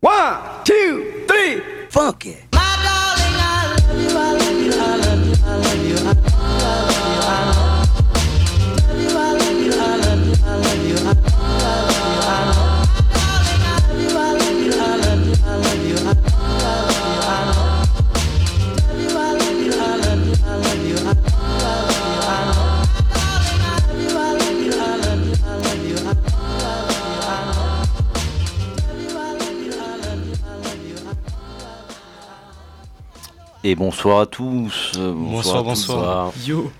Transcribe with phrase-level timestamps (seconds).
[0.00, 2.53] One, two, three, fuck it.
[33.74, 34.92] Et bonsoir à tous.
[34.98, 35.64] euh, Bonsoir, à tous.
[35.66, 36.32] bonsoir.
[36.46, 36.70] Yo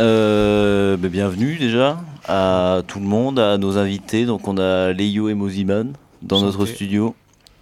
[0.00, 4.26] Euh, bah, bienvenue déjà à tout le monde, à nos invités.
[4.26, 6.46] Donc on a Leio et Moziman dans Santé.
[6.52, 7.14] notre studio.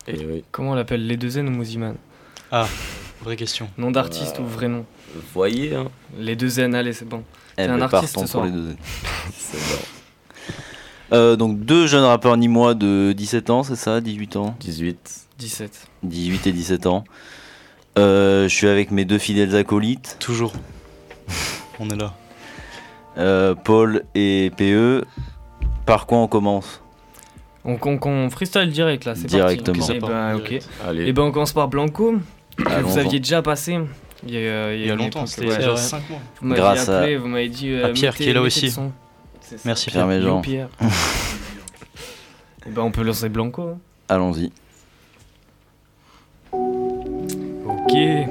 [0.09, 0.43] Et oui.
[0.51, 1.07] Comment on l'appelle?
[1.07, 1.95] Les deux N ou Moziman?
[3.23, 3.69] Vraie question.
[3.79, 4.85] Nom d'artiste Euh, ou vrai nom?
[5.15, 5.87] Vous voyez, hein
[6.19, 7.23] Les deux N, allez, c'est bon.
[7.59, 8.45] Eh T'es un ben, artiste ce pour soir.
[8.47, 8.75] les deux.
[9.39, 9.83] C'est bon.
[11.17, 14.01] Euh, donc deux jeunes rappeurs ni moi de 17 ans, c'est ça?
[14.01, 14.57] 18 ans?
[14.59, 15.27] 18.
[15.39, 15.89] 17.
[16.03, 17.05] 18 et 17 ans.
[17.99, 20.53] Euh, je suis avec mes deux fidèles acolytes, Toujours.
[21.79, 22.13] On est là.
[23.19, 25.05] euh, Paul et PE.
[25.87, 26.83] Par quoi on commence?
[27.65, 29.79] On, on, on freestyle direct là, c'est Directement.
[29.79, 29.93] parti.
[29.97, 30.41] Eh ben.
[30.87, 31.07] Allez.
[31.09, 32.15] Et ben on commence par Blanco.
[32.57, 33.79] que vous aviez déjà passé.
[34.27, 35.55] Il y a, il y a une longtemps, c'était ouais.
[35.59, 35.77] il y a Ouais.
[35.77, 36.19] 5 mois.
[36.43, 37.71] Vous Grâce à- appelé, vous m'avez dit.
[37.71, 38.75] euh, à Pierre mettez- qui est là aussi.
[39.65, 40.69] Merci Pierre Pierre.
[42.67, 43.63] Et ben on peut lancer Blanco.
[43.63, 43.79] hein.
[44.09, 44.53] Allons-y.
[47.91, 48.29] Ok.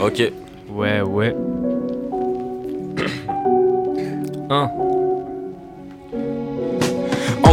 [0.00, 0.32] Ok.
[0.70, 1.36] Ouais, ouais.
[4.48, 4.70] 1.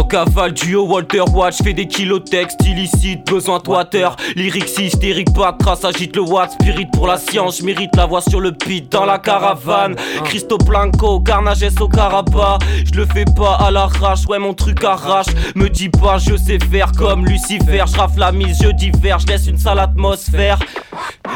[0.08, 5.52] Cavale, duo Walter Watch, fais des kilos texte illicite, besoin de water, lyrics hystérique, pas
[5.52, 9.04] trace, agite le watt, spirit pour la science, mérite la voix sur le beat dans
[9.04, 9.96] la caravane.
[10.24, 15.26] Cristo Blanco, Carnages au Caraba, je le fais pas à l'arrache, ouais mon truc arrache,
[15.54, 19.46] me dis pas je sais faire comme Lucifer, je la mise, je diverge, je laisse
[19.46, 20.58] une sale atmosphère.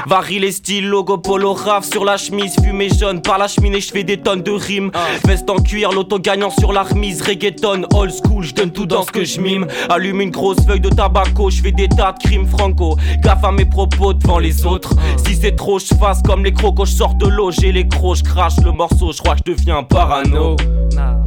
[0.06, 3.90] Varie les styles, logo polo raf sur la chemise, fumée jaune par la cheminée, je
[3.90, 4.90] fais des tonnes de rimes.
[5.24, 9.02] Veste en cuir, l'auto gagnant sur la remise, reggaeton, old school, je donne tout dans
[9.02, 9.66] ce que je mime.
[9.88, 12.96] Allume une grosse feuille de tabaco, je fais des tas de crimes franco.
[13.22, 14.94] Gaffe à mes propos devant les autres.
[15.24, 18.16] Si c'est trop, je fasse comme les crocos, je sors de l'eau, j'ai les crocs,
[18.16, 20.56] je crache le morceau, je crois que je deviens parano.
[20.94, 21.20] Nah.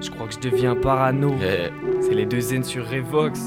[0.00, 1.34] Je crois que je deviens parano.
[2.00, 3.40] C'est les deux N sur Revox.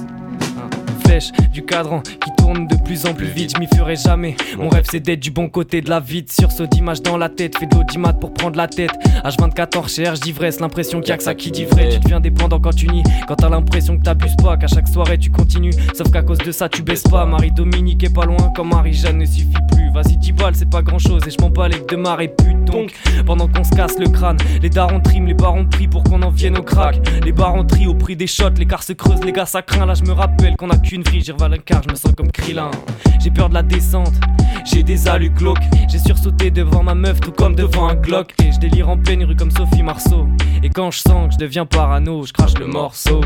[0.57, 0.74] Hein.
[1.15, 4.35] Flèche du cadran qui tourne de plus en plus vite, je m'y ferai jamais.
[4.57, 6.29] Mon rêve c'est d'être du bon côté de la vide.
[6.29, 8.91] Sursaut d'image dans la tête, fais de l'audimat pour prendre la tête.
[9.23, 11.87] H24 recherche d'ivresse, l'impression qu'il y a que ça qui dit vrai.
[11.87, 15.17] Tu deviens dépendant quand tu nies, quand t'as l'impression que t'abuses pas, qu'à chaque soirée
[15.17, 15.73] tu continues.
[15.93, 17.25] Sauf qu'à cause de ça tu baisses pas.
[17.25, 19.89] Marie-Dominique est pas loin, comme Marie-Jeanne ne suffit plus.
[19.93, 22.65] Vas-y, 10 balles, c'est pas grand chose et je m'en bats les de marée pute.
[22.65, 22.91] Donc,
[23.25, 26.31] pendant qu'on se casse le crâne, les darons triment, les barons prient pour qu'on en
[26.31, 26.99] vienne au crack.
[27.23, 29.85] Les barons trient au prix des shots, les cars se creusent, les gars ça craint.
[29.85, 32.71] Là, je me rappelle qu'on a qu'une revalé un car, je me sens comme Krillin.
[33.21, 34.13] J'ai peur de la descente,
[34.65, 35.57] j'ai des alus glauques.
[35.89, 38.33] J'ai sursauté devant ma meuf, tout comme devant un Glock.
[38.43, 40.27] Et je délire en pleine rue comme Sophie Marceau.
[40.63, 43.21] Et quand je sens que je deviens parano, je crache le morceau.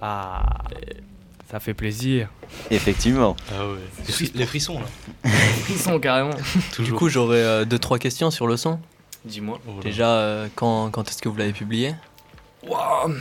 [0.00, 0.58] Ah,
[1.50, 2.28] ça fait plaisir.
[2.70, 3.36] Effectivement.
[3.50, 3.78] Ah ouais.
[4.06, 5.30] Les, fris- les frissons là.
[5.70, 6.30] Ils sont carrément.
[6.78, 8.78] Du coup, j'aurais euh, deux trois questions sur le son.
[9.24, 9.60] Dis-moi.
[9.68, 9.80] Oh.
[9.82, 11.94] Déjà, euh, quand, quand est-ce que vous l'avez publié?
[12.66, 13.14] Waouh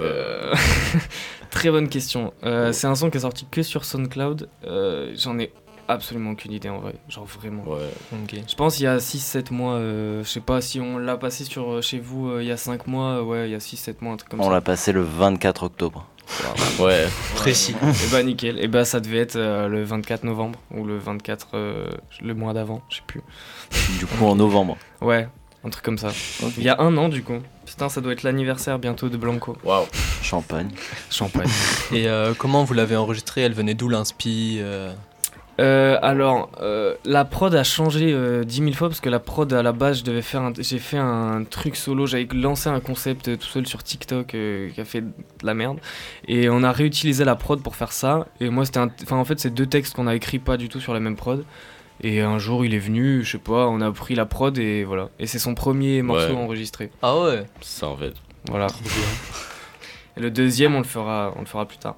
[0.00, 0.54] Euh,
[1.50, 2.32] Très bonne question.
[2.44, 4.48] Euh, c'est un son qui est sorti que sur SoundCloud.
[4.64, 5.52] Euh, J'en ai
[5.88, 6.94] absolument aucune idée en vrai.
[7.08, 7.62] Genre vraiment.
[7.64, 7.88] Ouais.
[8.12, 8.36] Ok.
[8.46, 9.74] Je pense il y a 6-7 mois.
[9.74, 12.56] euh, je sais pas si on l'a passé sur chez vous euh, il y a
[12.58, 13.22] 5 mois.
[13.22, 14.50] ouais, il y a 6-7 mois, un truc comme On ça.
[14.52, 16.06] l'a passé le 24 octobre.
[16.78, 17.06] Ouais.
[17.36, 17.74] Précis.
[17.82, 18.58] Et bah nickel.
[18.62, 21.86] Et bah ça devait être euh, le 24 novembre ou le 24 euh,
[22.20, 22.82] le mois d'avant.
[22.90, 23.22] Je sais plus.
[23.98, 24.76] Du coup en novembre.
[25.00, 25.26] Ouais,
[25.64, 26.08] un truc comme ça.
[26.58, 27.38] Il y a un an du coup.
[27.68, 29.56] Putain, ça doit être l'anniversaire bientôt de Blanco.
[29.64, 29.86] Waouh.
[30.22, 30.70] Champagne.
[31.10, 31.48] Champagne.
[31.92, 34.92] Et euh, comment vous l'avez enregistrée Elle venait d'où l'inspi euh,
[35.60, 39.52] Euh, alors, euh, la prod a changé euh, 10 000 fois parce que la prod
[39.52, 42.78] à la base, je devais faire un- j'ai fait un truc solo, j'avais lancé un
[42.80, 45.10] concept tout seul sur TikTok euh, qui a fait de
[45.42, 45.78] la merde
[46.28, 48.26] et on a réutilisé la prod pour faire ça.
[48.40, 50.68] Et moi, c'était, un- enfin en fait, c'est deux textes qu'on a écrits pas du
[50.68, 51.44] tout sur la même prod.
[52.02, 54.84] Et un jour, il est venu, je sais pas, on a pris la prod et
[54.84, 55.08] voilà.
[55.18, 56.36] Et c'est son premier morceau Ouais.
[56.36, 56.90] enregistré.
[57.02, 58.14] Ah ouais Ça en fait.
[58.48, 58.68] Voilà.
[60.16, 61.96] Et le deuxième, on le fera, on le fera plus tard.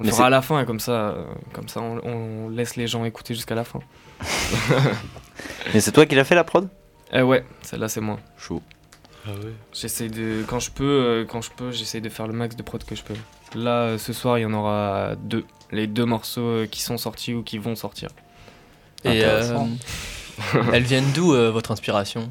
[0.00, 2.00] On le Mais fera c'est- à la fin, et comme ça, euh, comme ça, on,
[2.04, 3.80] on laisse les gens écouter jusqu'à la fin.
[5.74, 6.68] Mais c'est toi qui l'as fait la prod?
[7.14, 8.18] Euh, ouais, celle-là c'est moi.
[8.36, 8.62] Chaud.
[9.26, 9.52] Ah ouais.
[9.72, 12.62] J'essaie de, quand je peux, euh, quand je peux, j'essaie de faire le max de
[12.62, 13.14] prod que je peux.
[13.54, 16.96] Là, euh, ce soir, il y en aura deux, les deux morceaux euh, qui sont
[16.98, 18.10] sortis ou qui vont sortir.
[19.04, 19.58] Et euh,
[20.72, 22.30] elles viennent d'où euh, votre inspiration?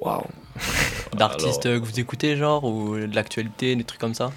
[0.00, 0.24] Waouh.
[1.16, 4.30] D'artistes Alors, que vous écoutez, genre, ou de l'actualité, des trucs comme ça?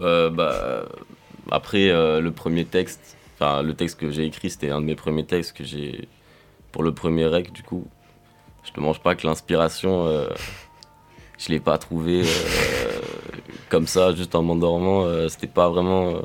[0.00, 0.84] Euh, bah,
[1.50, 4.94] après, euh, le premier texte, enfin, le texte que j'ai écrit, c'était un de mes
[4.94, 6.08] premiers textes que j'ai
[6.72, 7.86] pour le premier rec, du coup.
[8.64, 10.28] Je te mange pas que l'inspiration, euh,
[11.38, 13.00] je l'ai pas trouvé euh,
[13.70, 15.04] comme ça, juste en m'endormant.
[15.04, 16.08] euh, c'était pas vraiment.
[16.16, 16.20] euh,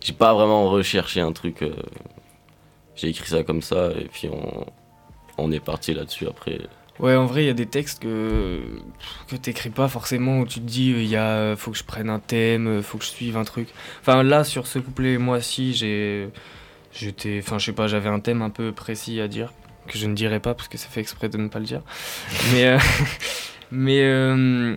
[0.00, 1.64] j'ai pas vraiment recherché un truc.
[2.96, 4.66] J'ai écrit ça comme ça, et puis on,
[5.38, 6.58] on est parti là-dessus après.
[6.98, 8.62] Ouais, en vrai, il y a des textes que,
[9.28, 12.82] que t'écris pas forcément, où tu te dis, il faut que je prenne un thème,
[12.82, 13.68] faut que je suive un truc.
[14.00, 16.30] Enfin, là, sur ce couplet, moi, si, j'ai.
[16.92, 17.40] J'étais.
[17.42, 19.52] Enfin, je sais pas, j'avais un thème un peu précis à dire,
[19.86, 21.82] que je ne dirai pas, parce que ça fait exprès de ne pas le dire.
[22.54, 22.64] Mais.
[22.64, 22.78] euh,
[23.70, 24.00] mais.
[24.02, 24.76] euh,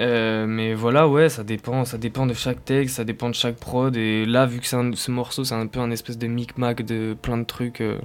[0.00, 3.56] euh, mais voilà, ouais, ça dépend, ça dépend de chaque texte, ça dépend de chaque
[3.56, 3.96] prod.
[3.96, 6.82] Et là, vu que c'est un- ce morceau, c'est un peu un espèce de micmac
[6.82, 7.98] de plein de trucs, euh,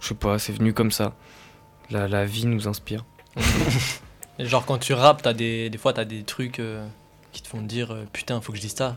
[0.00, 1.14] je sais pas, c'est venu comme ça.
[1.90, 3.04] La, la vie nous inspire.
[4.38, 6.86] Genre, quand tu rappes, t'as des, des fois, t'as des trucs euh,
[7.32, 8.96] qui te font dire putain, faut que je dise ça.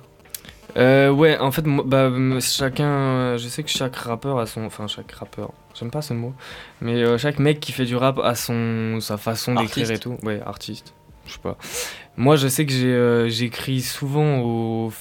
[0.77, 2.11] Euh, ouais, en fait, moi, bah,
[2.41, 3.37] chacun.
[3.37, 4.65] je sais que chaque rappeur a son.
[4.65, 5.51] Enfin, chaque rappeur.
[5.73, 6.33] J'aime pas ce mot.
[6.81, 10.17] Mais chaque mec qui fait du rap a son, sa façon d'écrire et tout.
[10.23, 10.93] Ouais, artiste.
[11.27, 11.57] Je sais pas.
[12.15, 14.91] Moi, je sais que euh, j'écris souvent au,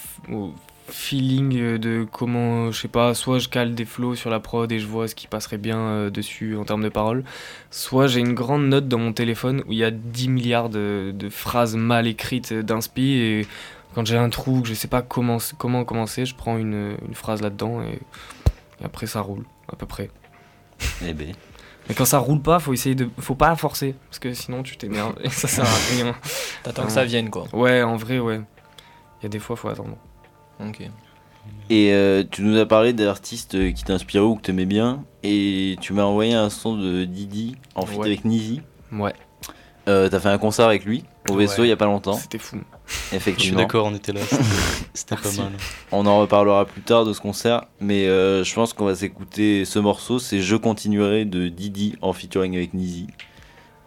[0.88, 2.70] feeling de comment.
[2.70, 5.14] Je sais pas, soit je cale des flows sur la prod et je vois ce
[5.14, 7.25] qui passerait bien euh, dessus en termes de paroles.
[7.70, 11.12] Soit j'ai une grande note dans mon téléphone où il y a 10 milliards de,
[11.31, 13.46] phrases mal écrites euh, d'inspi et
[13.94, 15.38] quand j'ai un trou, que je sais pas comment,
[15.84, 17.99] commencer, je prends une, une phrase là-dedans et,
[18.81, 20.11] et après ça roule, à peu près.
[21.05, 21.34] Eh ben.
[21.88, 23.09] Mais quand ça roule pas, faut essayer de.
[23.19, 26.15] Faut pas forcer, parce que sinon tu t'énerves et ça sert à rien.
[26.62, 27.47] T'attends que ça vienne, quoi.
[27.53, 28.41] Ouais, en vrai, ouais.
[29.21, 29.97] Il y a des fois, faut attendre.
[30.61, 30.83] Ok.
[31.71, 35.05] Et euh, tu nous as parlé d'artistes euh, qui t'inspiraient ou que t'aimais bien.
[35.23, 38.06] Et tu m'as envoyé un son de Didi en feat Ouais.
[38.06, 38.62] avec Nizi.
[38.93, 39.15] Ouais,
[39.88, 41.67] Euh, T'as fait un concert avec lui au vaisseau Ouais.
[41.69, 42.14] il y a pas longtemps.
[42.14, 42.56] c'était fou.
[42.87, 43.58] Je suis Effectivement.
[43.61, 44.20] d'accord, on était là.
[44.94, 45.52] c'était- pas mal.
[45.93, 47.64] On en reparlera plus tard de ce concert.
[47.81, 50.19] Mais euh, je pense qu'on va s'écouter ce morceau.
[50.19, 53.06] C'est Je continuerai de Didi en featuring avec Nizi.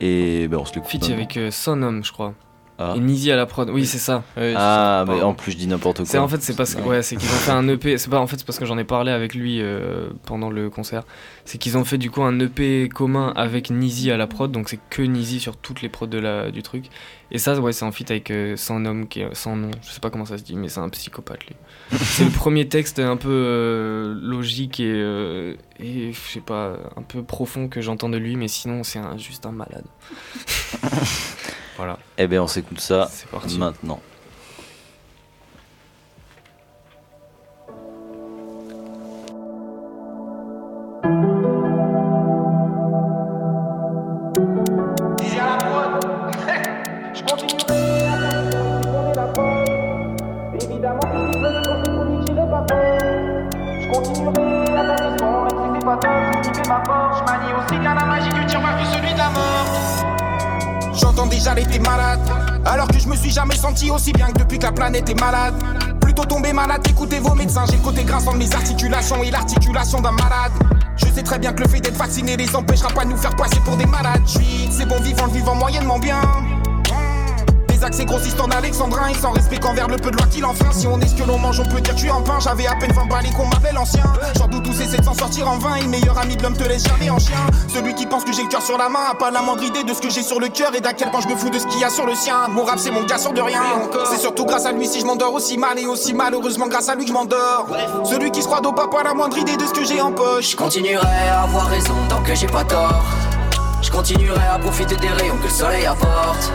[0.02, 0.90] Et ben on se l'écoute.
[0.90, 2.34] Feat avec euh, Son Homme, je crois.
[2.82, 2.94] Ah.
[2.96, 3.70] Et Nizi à la prod.
[3.70, 4.24] Oui, c'est ça.
[4.38, 6.06] Ouais, Ah, mais en plus je dis n'importe quoi.
[6.06, 7.02] C'est en fait c'est parce que Ouais.
[7.04, 8.86] c'est qu'ils ont fait un EP, c'est pas en fait c'est parce que j'en ai
[8.86, 11.04] parlé avec lui euh, pendant le concert.
[11.44, 14.70] C'est qu'ils ont fait du coup un EP commun avec Nizi à la prod, donc
[14.70, 16.86] c'est que Nizi sur toutes les prods de la du truc.
[17.32, 19.92] Et ça ouais, c'est en feat avec euh, sans nom qui est sans nom, je
[19.92, 21.56] sais pas comment ça se dit mais c'est un psychopathe lui.
[22.00, 27.02] c'est le premier texte un peu euh, logique et euh, et je sais pas un
[27.02, 29.86] peu profond que j'entends de lui mais sinon c'est juste un malade.
[31.80, 33.10] voilà, Eh ben on s'écoute ça
[33.58, 34.02] maintenant.
[61.40, 62.20] Déjà l'été malade,
[62.66, 65.20] alors que je me suis jamais senti aussi bien que depuis que la planète est
[65.20, 65.54] malade.
[66.02, 67.64] Plutôt tomber malade, écoutez vos médecins.
[67.70, 70.52] J'ai le côté grinçant de mes articulations et l'articulation d'un malade.
[70.98, 73.36] Je sais très bien que le fait d'être vacciné les empêchera pas de nous faire
[73.38, 74.22] passer pour des malades.
[74.28, 76.20] C'est bon vivant, le vivant moyennement bien.
[77.90, 80.72] Des accès grossistes en alexandrin et sans respect qu'envers le peu de loi qu'il enfreint.
[80.72, 82.40] Si on est ce que l'on mange, on peut dire que je suis en pain.
[82.40, 84.04] J'avais à peine 20 balles et qu'on m'appelle ancien.
[84.38, 85.74] J'en doute tous essaient de s'en sortir en vain.
[85.74, 87.40] Et le meilleur ami de l'homme te laisse jamais en chien.
[87.68, 89.84] Celui qui pense que j'ai le cœur sur la main a pas la moindre idée
[89.84, 91.58] de ce que j'ai sur le cœur et d'à quel point je me fous de
[91.58, 92.48] ce qu'il y a sur le sien.
[92.50, 93.64] Mon rap, c'est mon gars sûr de rien.
[94.12, 96.96] C'est surtout grâce à lui si je m'endors aussi mal et aussi malheureusement grâce à
[96.96, 97.66] lui que je m'endors.
[98.04, 100.12] Celui qui se croit dope a pas la moindre idée de ce que j'ai en
[100.12, 100.52] poche.
[100.52, 103.04] Je continuerai à avoir raison tant que j'ai pas tort.
[103.82, 106.52] Je continuerai à profiter des rayons que le soleil apporte.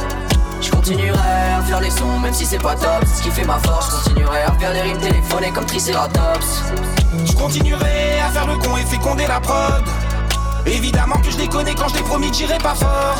[0.64, 1.18] Je continuerai
[1.58, 3.90] à faire les sons même si c'est pas top, c'est ce qui fait ma force.
[3.90, 6.62] Je continuerai à faire des rimes téléphonées comme Triceratops.
[7.26, 9.84] Je continuerai à faire le con et féconder la prod.
[10.66, 13.18] Évidemment que je déconne quand je t'ai promis que j'irai pas fort.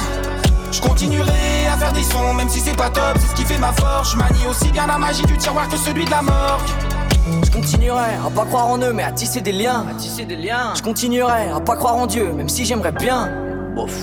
[0.73, 3.59] Je continuerai à faire des sons même si c'est pas top, c'est ce qui fait
[3.59, 4.13] ma force.
[4.13, 6.61] Je manie aussi bien la magie du tiroir que celui de la mort.
[7.45, 9.85] Je continuerai à pas croire en eux mais à tisser des liens.
[9.91, 10.73] À tisser des liens.
[10.75, 13.44] Je continuerai à pas croire en Dieu même si j'aimerais bien.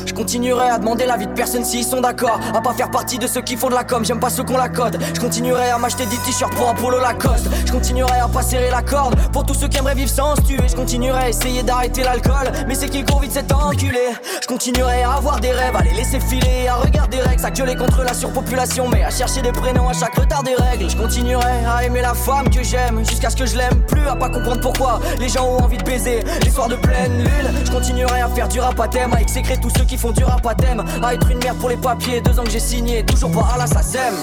[0.06, 2.40] Je continuerai à demander l'avis de personne s'ils sont d'accord.
[2.54, 4.58] À pas faire partie de ceux qui font de la com J'aime pas ceux qu'on
[4.58, 4.98] la code.
[5.13, 7.48] Je continuerai à m'acheter des t-shirts pour un polo Lacoste.
[7.66, 9.16] Je continuerai à pas serrer la corde.
[9.32, 12.51] Pour tous ceux qui aimeraient vivre sans se tuer Je continuerai à essayer d'arrêter l'alcool.
[12.68, 14.00] Mais c'est qu'il court vite cet enculé.
[14.42, 17.75] Je continuerai à avoir des rêves À les laisser filer À regarder Rex À gueuler
[17.75, 18.90] contre la surpopulation.
[18.90, 20.90] Mais à chercher des prénoms à chaque retard des règles.
[20.90, 24.16] Je continuerai à aimer la femme que j'aime Jusqu'à ce que je l'aime plus À
[24.16, 26.20] pas comprendre pourquoi Les gens ont envie de baiser.
[26.44, 29.58] Les soirs de pleine lune Je continuerai à faire du rap à thème À exécrer
[29.62, 30.84] tous ceux qui font du rap à thème.
[31.01, 33.58] À être une merde pour les papiers, deux ans que j'ai signé, toujours pas à
[33.58, 34.13] la SACEM.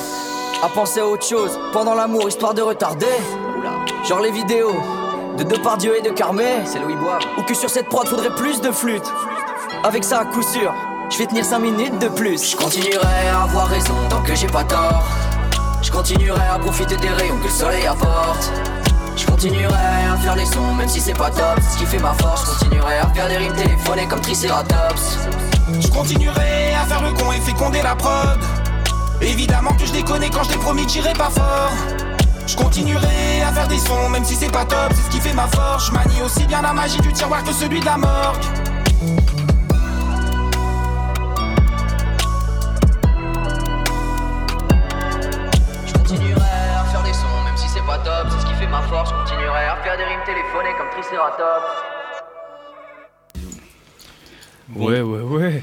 [0.63, 3.07] À penser à autre chose, pendant l'amour, histoire de retarder.
[4.09, 4.75] Genre les vidéos
[5.39, 6.45] de Depardieu et de Carmé.
[6.65, 7.21] C'est Louis Bois.
[7.39, 9.07] Ou que sur cette prod faudrait plus de flûte.
[9.85, 10.75] Avec ça, à coup sûr,
[11.11, 12.51] je vais tenir 5 minutes de plus.
[12.51, 15.05] Je continuerai à avoir raison tant que j'ai pas tort.
[15.81, 18.51] Je continuerai à profiter des rayons que le soleil apporte.
[19.19, 19.75] Je continuerai
[20.13, 22.45] à faire les sons même si c'est pas top, c'est ce qui fait ma force.
[22.45, 25.19] Je continuerai à faire des rimes téléphonées comme Triceratops.
[25.81, 28.39] Je continuerai à faire le con et féconder la prod.
[29.21, 31.73] Évidemment que je déconne quand je t'ai promis que j'irai pas fort.
[32.47, 35.35] Je continuerai à faire des sons même si c'est pas top, c'est ce qui fait
[35.35, 35.89] ma force.
[35.89, 38.45] Je manie aussi bien la magie du tiroir que celui de la morgue.
[47.89, 49.09] Pas top, c'est ce qui fait ma force.
[49.11, 51.65] Je continuerai à faire des rimes téléphonées comme Triceratops.
[54.77, 55.63] Ouais, ouais, ouais.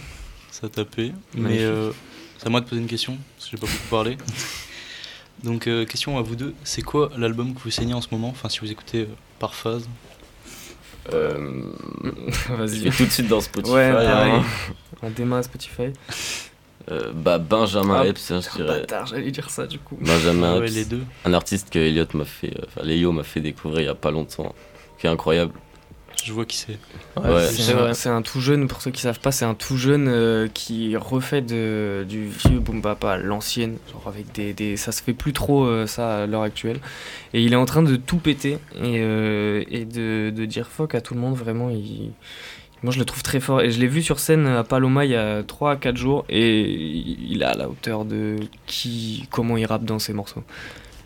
[0.50, 1.14] Ça a tapé.
[1.36, 1.92] Mais euh,
[2.40, 4.18] c'est à moi de poser une question, parce que j'ai pas beaucoup parlé.
[5.44, 8.30] Donc, euh, question à vous deux c'est quoi l'album que vous saignez en ce moment?
[8.30, 9.88] Enfin, si vous écoutez euh, par phase.
[11.14, 11.62] Euh,
[12.50, 12.90] Vas-y.
[12.90, 13.72] tout de suite dans Spotify.
[13.76, 14.32] Ouais, pareil.
[14.32, 14.44] hein.
[15.04, 15.94] On démarre Spotify.
[16.92, 18.82] Euh, bah, Benjamin Ah, Epps, hein, je dirais.
[18.82, 19.98] Bâtard, j'allais dire ça du coup.
[20.02, 21.02] Benjamin ouais, Epps, les deux.
[21.26, 23.96] un artiste que Elliot m'a fait, euh, enfin Léo m'a fait découvrir il y a
[23.96, 24.54] pas longtemps,
[25.00, 25.54] qui est incroyable.
[26.24, 26.78] Je vois qui c'est.
[27.22, 27.94] Ouais, c'est c'est un, vrai.
[27.94, 30.96] c'est un tout jeune, pour ceux qui savent pas, c'est un tout jeune euh, qui
[30.96, 35.14] refait de, du vieux boom bap à l'ancienne, genre avec des, des- ça se fait
[35.14, 36.80] plus trop euh, ça à l'heure actuelle.
[37.34, 40.96] Et il est en train de tout péter et, euh, et de, de dire fuck
[40.96, 41.70] à tout le monde, vraiment.
[41.70, 42.12] Il,
[42.86, 45.12] moi je le trouve très fort et je l'ai vu sur scène à Paloma il
[45.12, 48.38] y a 3 à 4 jours et il est à la hauteur de
[48.68, 50.44] qui, comment il rappe dans ses morceaux.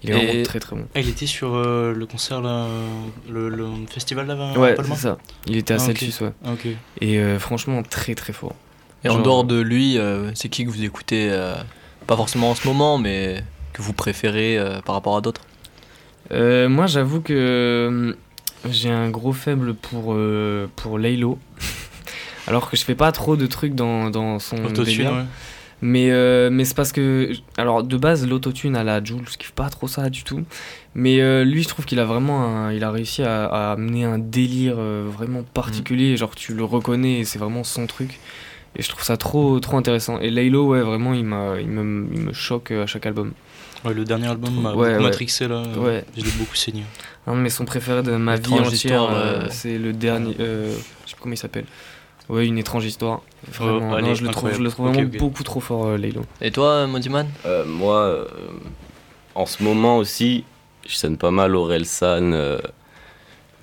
[0.03, 0.85] Il est Et- vraiment très très bon.
[0.95, 2.67] Ah, il était sur euh, le concert, là,
[3.29, 5.17] le, le festival là Ouais, Palma c'est ça.
[5.47, 5.79] Il était à Ah.
[5.79, 6.31] Celsius, ouais.
[6.45, 6.67] Ah, ok.
[7.01, 8.55] Et euh, franchement, très très fort.
[9.03, 11.55] Et en dehors de lui, euh, c'est qui que vous écoutez euh,
[12.07, 13.43] Pas forcément en ce moment, mais
[13.73, 15.41] que vous préférez euh, par rapport à d'autres?
[16.31, 18.13] Euh, moi, j'avoue que euh,
[18.69, 21.37] j'ai un gros faible pour, euh, pour Laylo.
[22.47, 25.23] Alors que je fais pas trop de trucs dans, dans son Autotune, ouais.
[25.81, 27.31] Mais, euh, mais c'est parce que.
[27.57, 30.43] Alors, de base, l'autotune à la Jules, je kiffe pas trop ça du tout.
[30.93, 32.43] Mais euh, lui, je trouve qu'il a vraiment.
[32.43, 36.17] un- il a réussi à, à amener un délire euh, vraiment particulier.
[36.17, 38.19] Genre, tu le reconnais et c'est vraiment son truc.
[38.75, 40.19] Et je trouve ça trop, trop intéressant.
[40.19, 43.31] Et Laylo, ouais, vraiment, il, m'a, il, me, il me choque à chaque album.
[43.85, 44.99] Ouais, le dernier album m'a Ouais, beaucoup ouais.
[44.99, 45.63] matrixé là.
[45.77, 46.03] Ouais.
[46.17, 46.83] Je l'ai beaucoup saigné.
[47.27, 50.35] Un de mes sons préférés de ma vie entière, histoire, euh, euh, c'est le dernier.
[50.39, 50.73] euh,
[51.05, 51.65] je sais pas comment il s'appelle.
[52.27, 53.21] Ouais, une étrange histoire.
[53.51, 55.97] Vraiment, Oh, allez, non, je, le trouve, je le trouve vraiment beaucoup trop fort, euh,
[55.97, 56.21] Laylo.
[56.41, 57.27] Et toi, Modiman?
[57.45, 58.25] Euh, moi, euh,
[59.35, 60.43] en ce moment aussi,
[60.87, 62.59] je scène pas mal Aurel San, euh,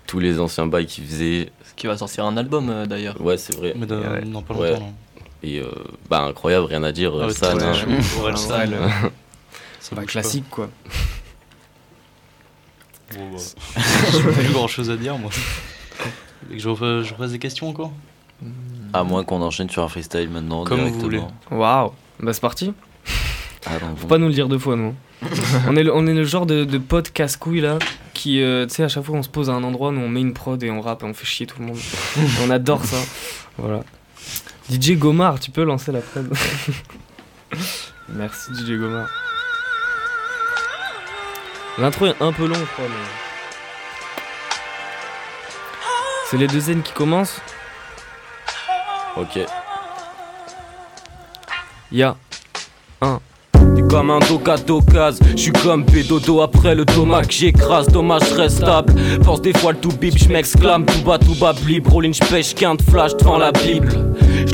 [0.06, 1.50] tous les anciens bails qu'il faisait.
[1.76, 3.20] Qui va sortir un album euh, d'ailleurs.
[3.20, 3.72] Ouais, c'est vrai.
[3.76, 4.22] Mais Ouais.
[4.24, 4.70] dans pas Ouais.
[4.70, 4.80] longtemps.
[4.86, 4.94] non.
[5.42, 5.66] Et euh,
[6.10, 7.62] bah, incroyable, rien à dire, Ah Aurel ouais, San.
[7.62, 7.72] hein.
[8.18, 8.78] Aurel San, le-
[9.78, 10.70] ça bah, bouge classique, quoi.
[13.14, 13.38] Bon, bah.
[14.12, 15.30] J'ai pas grand chose à dire moi.
[16.44, 17.92] Voulez que je refasse, je refasse des questions encore?
[18.92, 20.64] À moins qu'on enchaîne sur un freestyle maintenant.
[20.64, 21.32] Comme vous directement.
[21.50, 22.72] Waouh Bah, c'est parti.
[23.66, 24.08] Ah, donc, Faut bon.
[24.08, 24.94] pas nous le dire deux fois, nous.
[25.68, 27.78] on, est le, on est le genre de, de potes casse-couilles, là,
[28.14, 30.08] qui, euh, tu sais, à chaque fois, on se pose à un endroit, nous, on
[30.08, 31.78] met une prod et on rappe et on fait chier tout le monde.
[32.44, 32.98] on adore ça.
[33.58, 33.82] Voilà.
[34.70, 36.30] DJ Gomard, tu peux lancer la prod
[38.08, 39.08] Merci, DJ Gomard.
[41.78, 42.82] L'intro est un peu long, je.
[46.30, 47.40] C'est les deux Zen qui commencent.
[49.16, 49.38] Ok.
[51.92, 52.16] Ya.
[53.74, 58.56] T'es comme un doka d'occasion, j'suis comme Pédodo après le tomac j'écrase, dommage je reste
[58.56, 58.94] stable.
[59.22, 62.80] Force des fois le tout bip, j'm'exclame, tout bas, tout bas, blib, rolling, j'pêche, quinte,
[62.90, 63.92] flash devant la Bible.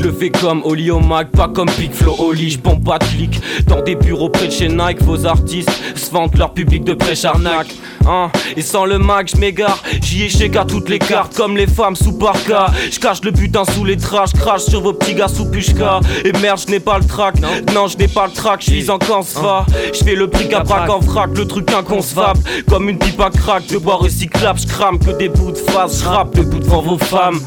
[0.03, 3.05] Je le fais comme Oli au Mac, pas comme Big Flow Oli, j'bombe pas de
[3.05, 3.41] clic.
[3.69, 7.25] Dans des bureaux près de chez Nike, vos artistes se vantent leur public de prêche
[7.25, 7.73] arnaque.
[8.09, 11.95] Hein, et sans le Mac, j'm'égare, j'y échec à toutes les cartes, comme les femmes
[11.95, 12.67] sous parka.
[12.91, 16.01] J'cache le butin sous les draps, j'crache sur vos petits gars sous pushka.
[16.25, 17.37] Et merde, j'n'ai pas le track,
[17.73, 19.67] non, j'n'ai pas le track, j'vise en canceva.
[19.93, 22.41] J'fais le bric à brac en vrac, le truc inconcevable.
[22.69, 26.35] Comme une pipe à crack, de bois recyclable, j'crame que des bouts de face, j'rappe
[26.35, 27.39] debout devant vos femmes.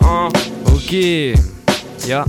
[0.00, 0.30] Hein.
[0.66, 0.96] Ok,
[2.10, 2.24] Hein.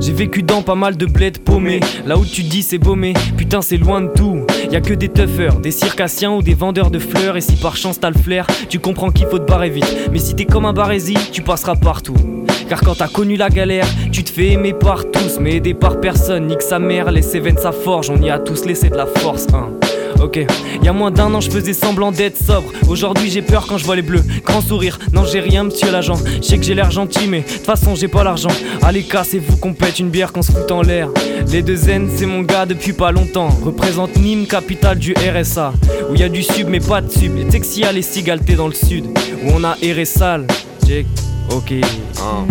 [0.00, 1.80] J'ai vécu dans pas mal de bleds paumés.
[2.06, 4.40] Là où tu dis c'est baumé, putain c'est loin de tout.
[4.70, 7.36] Y que des toughers, des circassiens ou des vendeurs de fleurs.
[7.36, 10.08] Et si par chance t'as le flair, tu comprends qu'il faut te barrer vite.
[10.12, 12.16] Mais si t'es comme un barési, tu passeras partout.
[12.68, 16.00] Car quand t'as connu la galère, tu te fais aimer par tous, mais aidé par
[16.00, 16.46] personne.
[16.46, 19.46] Nique sa mère, les Cévennes sa forge, on y a tous laissé de la force.
[19.52, 19.70] Hein.
[20.22, 20.40] Ok,
[20.82, 22.72] y a moins d'un an, je faisais semblant d'être sobre.
[22.88, 24.24] Aujourd'hui, j'ai peur quand je vois les bleus.
[24.44, 26.16] Grand sourire, non, j'ai rien, monsieur l'agent.
[26.36, 28.50] Je sais que j'ai l'air gentil, mais de toute façon, j'ai pas l'argent.
[28.82, 31.10] Allez, cassez-vous qu'on pète une bière, qu'on se fout en l'air.
[31.52, 33.50] Les deux Zen, c'est mon gars depuis pas longtemps.
[33.62, 35.74] Représente Nîmes, capitale du RSA.
[36.10, 37.36] Où y a du sub, mais pas de sub.
[37.36, 39.06] Et sais que les cigales, t'es dans le sud.
[39.06, 40.46] Où on a erré sale.
[40.86, 41.06] Check,
[41.50, 41.72] ok,
[42.20, 42.46] hein.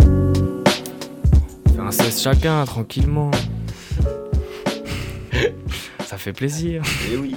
[1.74, 3.30] Fais un 16 chacun, tranquillement.
[6.06, 6.82] Ça fait plaisir.
[7.12, 7.34] Eh oui.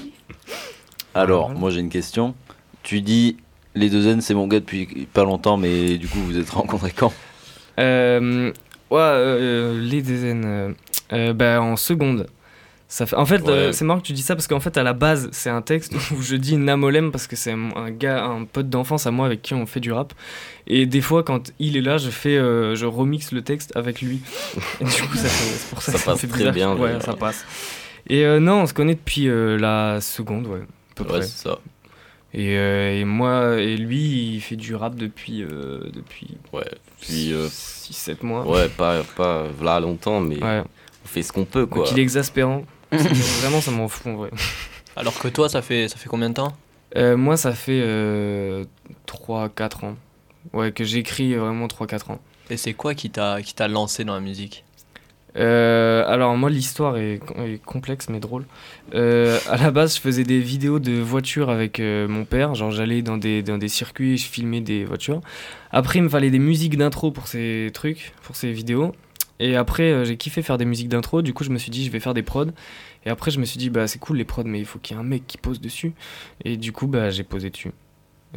[1.19, 1.59] Alors, Voilà.
[1.59, 2.33] moi j'ai une question.
[2.83, 3.37] Tu dis
[3.75, 6.93] les deux N c'est mon gars depuis pas longtemps, mais du coup vous êtes rencontrés
[6.95, 7.13] quand?
[7.79, 8.51] Euh,
[8.91, 10.43] ouais, euh, les dizaines.
[10.45, 10.71] euh,
[11.13, 12.27] euh, bah, en seconde.
[12.91, 13.15] Ça fait...
[13.15, 13.71] En fait, Ouais.
[13.71, 15.93] c'est marrant que tu dis ça parce qu'en fait, à la base, c'est un texte
[16.17, 19.43] où je dis Namolem parce que c'est un gars, un pote d'enfance à moi avec
[19.43, 20.13] qui on fait du rap.
[20.65, 24.21] Et des fois, quand il est là, je fais, je remixe le texte avec lui.
[24.81, 26.53] Et du coup, c'est pour ça, Ça me passe fait très bizarre.
[26.53, 27.03] bien, Ouais, d'ailleurs.
[27.03, 27.45] ça passe.
[28.07, 30.61] Et non, on se connaît depuis la seconde, ouais,
[31.03, 31.21] peu Ouais, près.
[31.23, 31.59] c'est ça.
[32.33, 36.67] Et, euh, et moi et lui, il fait du rap depuis, euh, depuis Ouais.
[37.01, 38.45] Puis, euh, 6-7 mois.
[38.47, 40.61] ouais, pas, pas là longtemps, mais Ouais.
[41.03, 41.83] on fait ce qu'on peut, quoi.
[41.85, 42.63] Donc il est exaspérant.
[42.91, 44.29] Vraiment, ça m'en fout en vrai.
[44.95, 46.55] Alors que toi, ça fait, ça fait combien de temps?
[46.97, 48.65] Euh, moi, ça fait euh,
[49.07, 49.95] 3-4 ans.
[50.53, 52.19] Ouais, que j'écris vraiment 3-4 ans.
[52.49, 54.63] Et c'est quoi qui t'a qui t'a lancé dans la musique?
[55.35, 57.19] Euh, alors, moi, l'histoire est,
[57.65, 58.45] complexe mais drôle.
[58.93, 62.55] Euh, à la base, je faisais des vidéos de voitures avec euh, mon père.
[62.55, 65.21] Genre, j'allais dans des, dans des circuits et je filmais des voitures.
[65.71, 68.93] Après, il me fallait des musiques d'intro pour ces trucs, pour ces vidéos.
[69.39, 71.21] Et après, euh, j'ai kiffé faire des musiques d'intro.
[71.21, 72.47] Du coup, je me suis dit, je vais faire des prods.
[73.05, 74.95] Et après, je me suis dit, bah, c'est cool les prods, mais il faut qu'il
[74.95, 75.93] y ait un mec qui pose dessus.
[76.43, 77.71] Et du coup, bah, j'ai posé dessus.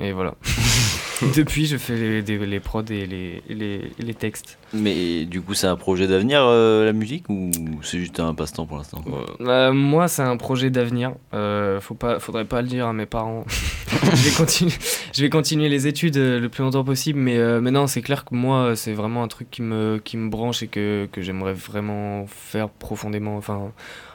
[0.00, 0.34] Et voilà.
[1.36, 4.58] Depuis, je fais les, les prods et les, les, les textes.
[4.72, 7.50] Mais du coup c'est un projet d'avenir euh, la musique ou
[7.82, 9.02] c'est juste un passe-temps pour l'instant?
[9.06, 9.46] Ouais.
[9.46, 11.12] Euh, moi, c'est un projet d'avenir.
[11.32, 13.44] Euh, faut pas, faudrait pas le dire à mes parents.
[14.14, 14.72] je, vais continuer,
[15.12, 18.02] je vais continuer les études euh, le plus longtemps possible, mais, euh, mais non, c'est
[18.02, 21.22] clair que moi, c'est vraiment un truc qui me, qui me branche et que, que
[21.22, 23.72] j'aimerais vraiment faire profondément, enfin,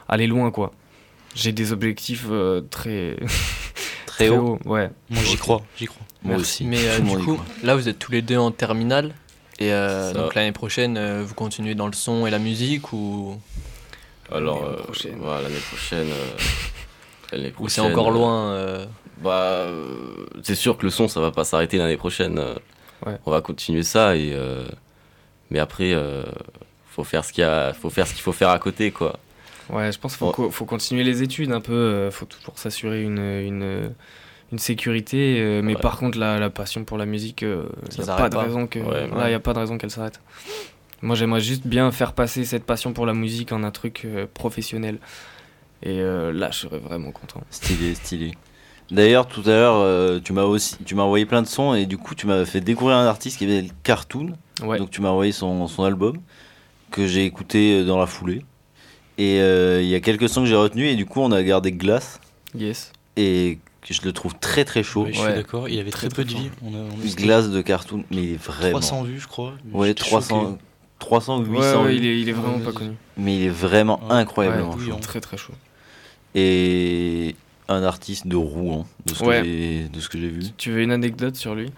[0.09, 0.73] aller loin, quoi.
[1.35, 2.61] J'ai des objectifs euh,
[4.17, 4.59] très, Très haut.
[4.65, 4.89] ouais.
[5.09, 6.01] Moi j'y crois, j'y crois.
[6.23, 6.63] Moi Merci.
[6.63, 6.65] aussi.
[6.65, 9.13] Mais euh, du coup, là, vous êtes tous les deux en terminale.
[9.59, 13.39] Et euh, donc l'année prochaine, euh, vous continuez dans le son et la musique ou,
[14.31, 15.19] Alors, L'année prochaine.
[15.21, 16.07] l'année prochaine.
[17.33, 18.85] euh, ou c'est encore loin euh,
[19.21, 22.39] Bah, euh, c'est sûr que le son, ça va pas s'arrêter l'année prochaine.
[23.05, 23.17] Ouais.
[23.25, 24.31] On va continuer ça et.
[24.33, 24.67] euh,
[25.49, 26.23] mais après, euh,
[26.91, 29.17] faut faire ce qu'il y a, faut faire ce qu'il faut faire à côté, quoi.
[29.69, 30.33] Ouais, je pense qu'il faut, Ouais.
[30.33, 31.73] co- faut continuer les études un peu.
[31.73, 33.91] euh, faut toujours s'assurer une, une,
[34.51, 35.37] une sécurité.
[35.39, 35.81] euh, mais Ouais.
[35.81, 38.67] par contre, la, la passion pour la musique, il Ça n'y a pas de raison
[38.67, 40.19] que, Ouais, là, y a pas de raison qu'elle s'arrête.
[41.01, 44.25] Moi, j'aimerais juste bien faire passer cette passion pour la musique en un truc euh,
[44.33, 44.97] professionnel.
[45.83, 47.41] Et euh, là, je serais vraiment content.
[47.51, 48.31] Stylé, stylé.
[48.89, 51.85] D'ailleurs, tout à l'heure, euh, tu m'as aussi, tu m'as envoyé plein de sons et
[51.85, 54.33] du coup, tu m'as fait découvrir un artiste qui avait Cartoon.
[54.63, 54.79] Ouais.
[54.79, 56.17] Donc, tu m'as envoyé son, son album
[56.89, 58.43] que j'ai écouté euh, dans la foulée.
[59.17, 61.41] Et euh, il y a quelques sons que j'ai retenus et du coup, on a
[61.43, 62.19] gardé Glace
[62.55, 62.91] Yes.
[63.15, 63.57] et
[63.89, 65.05] je le trouve très très chaud.
[65.05, 65.25] Oui, je Ouais.
[65.27, 66.49] suis d'accord, il avait très, Très, peu de vie.
[66.63, 68.71] On a, on a c'était Glace de Cartoon, mais il est vraiment.
[68.79, 69.53] 300 vues, je crois.
[69.71, 70.61] Ouais, J'étais 300, choqué.
[70.99, 71.97] 300 ou Ouais, 800 ouais, vues.
[71.97, 72.91] il est, il est vraiment Ouais, pas connu.
[73.17, 74.11] Mais il est vraiment Ouais.
[74.15, 74.97] incroyablement Ouais, chaud.
[75.01, 75.53] Très très chaud.
[76.35, 77.35] Et
[77.69, 79.41] un artiste de Rouen, de ce que Ouais.
[79.43, 79.89] j'ai-
[80.29, 80.41] vu.
[80.57, 81.69] Tu veux une anecdote sur lui?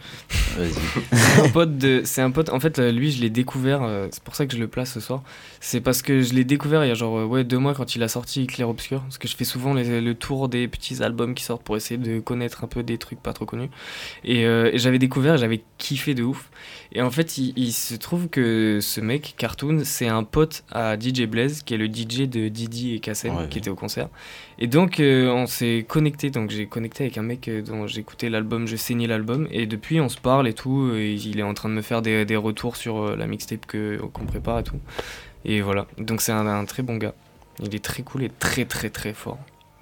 [0.57, 0.71] Vas-y.
[1.13, 2.01] C'est un pote de.
[2.05, 2.49] C'est un pote.
[2.49, 3.81] En fait, euh, lui, je l'ai découvert.
[3.83, 5.23] euh, c'est pour ça que je le place ce soir.
[5.61, 8.01] C'est parce que je l'ai découvert il y a genre ouais deux mois quand il
[8.03, 9.01] a sorti Clair Obscur.
[9.01, 11.97] Parce que je fais souvent les- le tour des petits albums qui sortent pour essayer
[11.97, 13.69] de connaître un peu des trucs pas trop connus.
[14.23, 16.49] Et, euh, et j'avais découvert, j'avais kiffé de ouf.
[16.93, 20.95] Et en fait, il, il se trouve que ce mec, Cartoon, c'est un pote à
[20.97, 23.47] DJ Blaze, qui est le DJ de Didi et Kassem, Ouais.
[23.49, 24.07] qui était au concert.
[24.59, 26.29] Et donc, euh, on s'est connecté.
[26.29, 29.47] Donc, j'ai connecté avec un mec euh, dont j'écoutais l'album, je saignais l'album.
[29.51, 30.91] Et depuis, on se parle et tout.
[30.95, 34.25] Et il est en train de me faire des, des retours sur la mixtape qu'on
[34.25, 34.79] prépare et tout.
[35.45, 35.87] Et voilà.
[35.97, 37.13] Donc, c'est un, un très bon gars.
[37.63, 39.37] Il est très cool et très, très, très fort.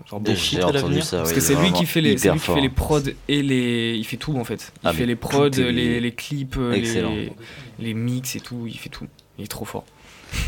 [0.10, 0.36] Genre Des à
[0.68, 1.18] entendu l'avenir ça.
[1.18, 4.04] Parce que c'est lui qui fait les, lui qui fait les prods et les, il
[4.06, 4.72] fait tout en fait.
[4.84, 7.32] Il Ah, fait les tout prods, est- les, les clips, les,
[7.80, 8.66] les mix et tout.
[8.68, 9.08] Il fait tout.
[9.38, 9.86] Il est trop fort.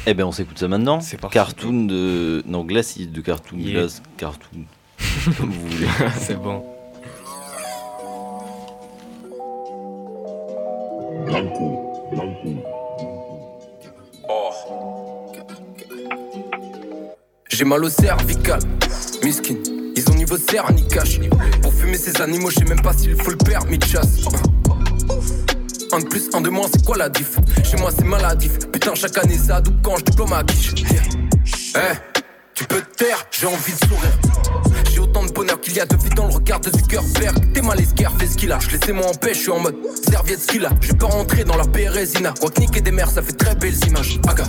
[0.05, 1.01] Eh ben on s'écoute ça maintenant.
[1.01, 1.33] C'est parti.
[1.33, 2.43] Cartoon de.
[2.47, 3.57] Non, Glacis de Cartoon.
[3.57, 3.71] Yeah.
[3.81, 4.65] Glace, Cartoon.
[5.37, 5.87] Comme vous voulez.
[6.17, 6.63] c'est bon.
[17.59, 18.61] J'ai mal au cervical,
[19.21, 19.55] miskin.
[19.93, 21.19] Ils ont niveau cernicache.
[21.61, 24.19] Pour fumer ces animaux, je sais même pas s'il faut le permis de chasse.
[25.91, 27.37] Un de plus, un de moins, c'est quoi la diff?
[27.65, 28.59] Chez moi c'est maladif.
[28.71, 30.73] Putain, chaque année ça double quand je diplôme à quiche.
[31.75, 31.97] Eh,
[32.53, 34.19] tu peux te taire, j'ai envie de sourire.
[34.93, 35.67] J'ai autant de bonheur Zuckerberg.
[35.67, 37.53] Il y a de vide dans le regard de Zuckerberg.
[37.53, 38.59] T'es mal esquire, fais ce qu'il a.
[38.59, 39.75] Je laissais moi en paix, je suis en mode
[40.09, 40.69] serviette ce qu'il a.
[40.81, 42.33] Je vais pas rentrer dans la Bérésina.
[42.39, 44.19] Quoi que niquer des mers, ça fait très belles images.
[44.27, 44.43] Aga,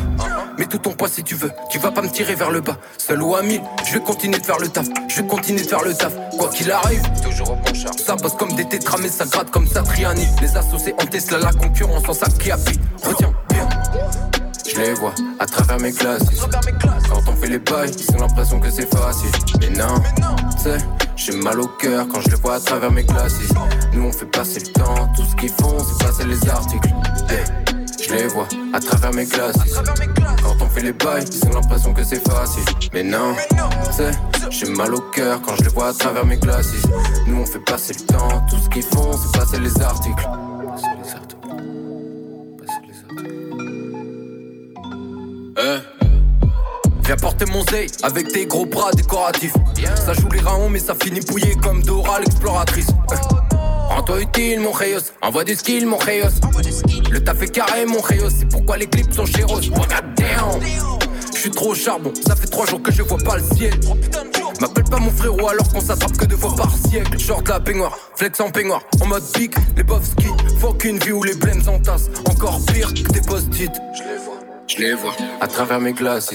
[0.59, 1.51] mets tout ton poids si tu veux.
[1.70, 2.77] Tu vas pas me tirer vers le bas.
[2.99, 4.87] Seul ou à mille, je vais continuer de faire le taf.
[5.09, 6.12] Je vais continuer de faire le taf.
[6.38, 7.92] Quoi qu'il arrive, toujours au bon char.
[7.94, 10.27] Ça bosse comme des tétras, mais ça gratte comme Satriani.
[10.40, 12.79] Les associés en Tesla, la concurrence en sac qui appuie.
[13.03, 13.68] Retiens bien.
[14.68, 16.23] Je les vois à travers mes classes.
[17.31, 19.31] On fait les bails, ils ont l'impression que c'est facile.
[19.61, 19.95] Mais non,
[20.59, 20.79] sais,
[21.16, 23.38] j'ai mal au cœur quand je les vois à travers mes classes.
[23.93, 26.88] Nous on fait passer le temps, tout ce qu'ils font c'est passer les articles.
[28.03, 29.57] Je les vois à travers mes classes.
[30.43, 32.64] Quand on fait les bails, ils ont l'impression que c'est facile.
[32.93, 33.35] Mais non,
[33.93, 34.11] sais,
[34.51, 36.73] j'ai mal au cœur quand je les vois à travers mes classes.
[37.27, 40.29] Nous on fait passer le temps, tout ce qu'ils font c'est passer les articles.
[47.11, 49.53] Viens porter mon zé avec tes gros bras décoratifs.
[49.96, 52.87] Ça joue les raons, mais ça finit pouillé comme Dora l'exploratrice.
[53.11, 53.57] Eh.
[53.92, 55.01] Rends-toi utile, mon Reyos.
[55.20, 56.29] Envoie du skill, mon Reyos.
[57.11, 58.31] Le taf est carré, mon Reyos.
[58.31, 59.73] C'est pourquoi les clips sont chez Rose.
[59.75, 59.81] Oh.
[61.35, 63.73] Je suis trop au charbon, ça fait trois jours que je vois pas le ciel.
[64.61, 67.18] M'appelle pas mon frérot alors qu'on s'attrape que deux fois par siècle.
[67.18, 70.29] Short la peignoir, flex en peignoir, en mode big, les bofs ski.
[70.61, 72.09] Faut qu'une vie où les blends en tasse.
[72.27, 73.73] Encore pire que des post-it.
[73.94, 76.31] Je les vois, je les vois à travers mes glasses.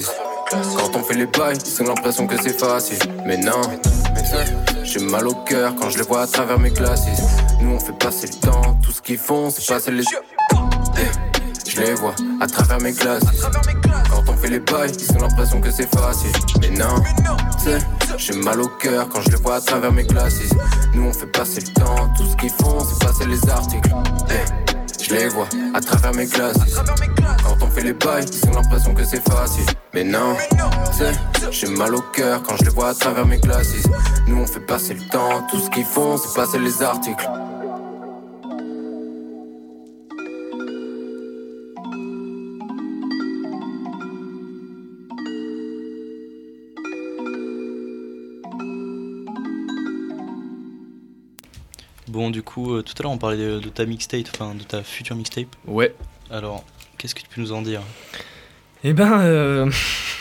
[0.50, 2.98] Quand on fait les bails, ils ont l'impression que c'est facile.
[3.24, 3.60] Mais non,
[4.84, 7.06] j'ai mal au cœur quand je les vois à travers mes classes.
[7.60, 10.04] Nous on fait passer le temps, tout ce qu'ils font c'est passer les.
[10.98, 13.24] Eh, Je les vois à travers mes classes.
[14.10, 16.32] Quand on fait les bails, ils ont l'impression que c'est facile.
[16.60, 17.02] Mais non,
[18.16, 20.38] j'ai mal au cœur quand je les vois à travers mes classes.
[20.94, 23.90] Nous on fait passer le temps, tout ce qu'ils font c'est passer les articles.
[24.30, 24.65] Eh,
[25.08, 26.58] Je les vois à travers mes classes.
[27.44, 29.66] Quand on fait les bails, ils ont l'impression que c'est facile.
[29.94, 30.36] Mais non,
[31.50, 33.72] j'ai mal au cœur quand je les vois à travers mes classes.
[34.26, 37.28] Nous on fait passer le temps, tout ce qu'ils font c'est passer les articles.
[52.16, 54.62] Bon, du coup, euh, tout à l'heure on parlait de, de ta mixtape, enfin de
[54.62, 55.48] ta future mixtape.
[55.66, 55.94] Ouais.
[56.30, 56.64] Alors,
[56.96, 57.82] qu'est-ce que tu peux nous en dire?
[58.84, 59.70] Eh ben, euh,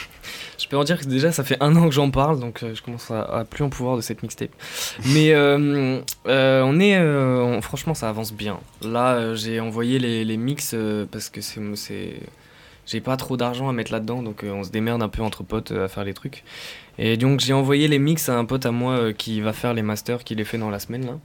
[0.60, 2.76] je peux en dire que déjà ça fait un an que j'en parle, donc euh,
[2.76, 4.50] je commence à, à plus en pouvoir de cette mixtape.
[5.06, 8.60] Mais euh, on est, on- franchement, ça avance bien.
[8.82, 10.76] Là, j'ai envoyé les, les mix
[11.14, 12.20] parce que c'est, c'est,
[12.86, 15.72] j'ai pas trop d'argent à mettre là-dedans, donc on se démerde un peu entre potes
[15.72, 16.44] à faire les trucs.
[16.98, 19.82] Et donc j'ai envoyé les mix à un pote à moi qui va faire les
[19.82, 21.18] masters, qui les fait dans la semaine là.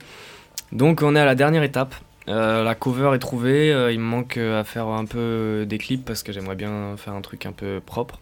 [0.73, 1.95] Donc on est à la dernière étape.
[2.29, 5.79] Euh, la cover est trouvée, euh, il me manque euh, à faire un peu des
[5.79, 8.21] clips parce que j'aimerais bien faire un truc un peu propre.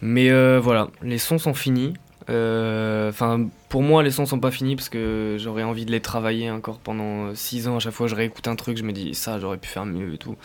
[0.00, 1.94] Mais voilà, les sons sont finis.
[2.28, 6.50] Enfin, pour moi, les sons sont pas finis parce que j'aurais envie de les travailler
[6.50, 7.76] encore pendant 6 ans.
[7.76, 10.14] À chaque fois, je réécoute un truc, je me dis ça, j'aurais pu faire mieux
[10.14, 10.36] et tout.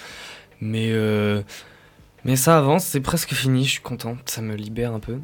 [0.62, 0.94] Mais,
[2.24, 5.20] mais ça avance, c'est presque fini, je suis content, ça me libère un peu.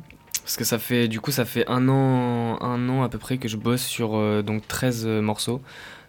[0.48, 3.38] Parce que ça fait, du coup, ça fait un an, un an à peu près
[3.38, 5.62] que je bosse sur euh, donc 13 morceaux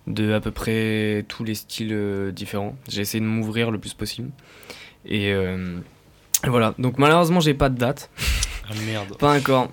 [0.07, 2.77] de à peu près tous les styles euh, différents.
[2.89, 4.31] J'ai essayé de m'ouvrir le plus possible.
[5.05, 5.79] Et euh,
[6.47, 8.11] voilà, donc malheureusement, j'ai pas de date.
[8.71, 9.17] Ah merde.
[9.19, 9.71] Pas encore.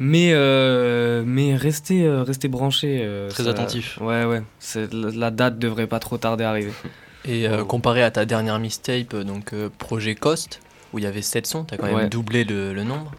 [0.00, 3.00] Mais, euh, mais restez, euh, restez branchés.
[3.02, 3.98] euh, Très ça- attentif.
[4.00, 4.42] Ouais, ouais.
[4.58, 6.72] c'est- La la date devrait pas trop tarder à arriver.
[7.24, 10.60] Et euh, comparé à ta dernière mixtape, euh, donc euh, Projet Cost,
[10.92, 12.08] où il y avait 7 sons, t'as quand même Ouais.
[12.08, 13.12] doublé le, le nombre.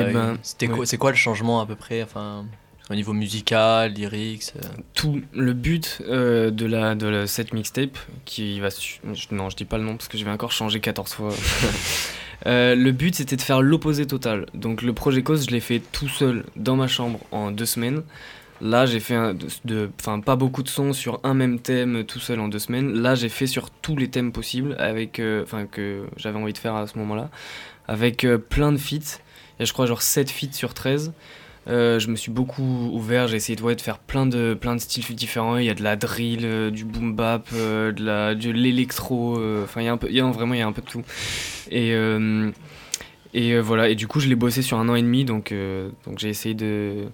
[0.00, 2.46] Euh, ben, c'était quoi, c'est quoi le changement à peu près enfin,
[2.90, 4.60] au niveau musical, lyrics euh,
[4.94, 8.70] tout le but euh, de, la, de la- cette mixtape, qui va.
[8.70, 9.00] su-
[9.30, 11.30] Non, je dis pas le nom parce que je vais encore changer 14 fois.
[12.44, 14.46] Euh, le but c'était de faire l'opposé total.
[14.52, 18.02] Donc le projet Cause, je l'ai fait tout seul dans ma chambre en deux semaines.
[18.60, 22.18] Là, j'ai fait un, de, enfin pas beaucoup de sons sur un même thème tout
[22.18, 22.94] seul en deux semaines.
[23.00, 26.74] Là, j'ai fait sur tous les thèmes possibles avec, enfin que j'avais envie de faire
[26.74, 27.30] à ce moment-là,
[27.86, 29.20] avec plein de feats.
[29.58, 31.12] Il y a je crois genre 7 feats sur 13.
[31.68, 34.74] Euh, je me suis beaucoup ouvert, j'ai essayé de, ouais, de faire plein de, plein
[34.74, 35.58] de styles différents.
[35.58, 39.38] Il y a de la drill, euh, du boom bap, euh, de la, de l'électro.
[39.62, 40.82] Enfin, il y a un peu, il y a, vraiment, il y a un peu
[40.82, 41.04] de tout.
[41.70, 42.50] Et, euh,
[43.32, 43.88] et euh, voilà.
[43.88, 46.30] Et du coup, je l'ai bossé sur un an et demi, donc, euh, donc j'ai
[46.30, 47.04] essayé de,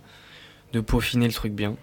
[0.72, 1.74] de peaufiner le truc bien.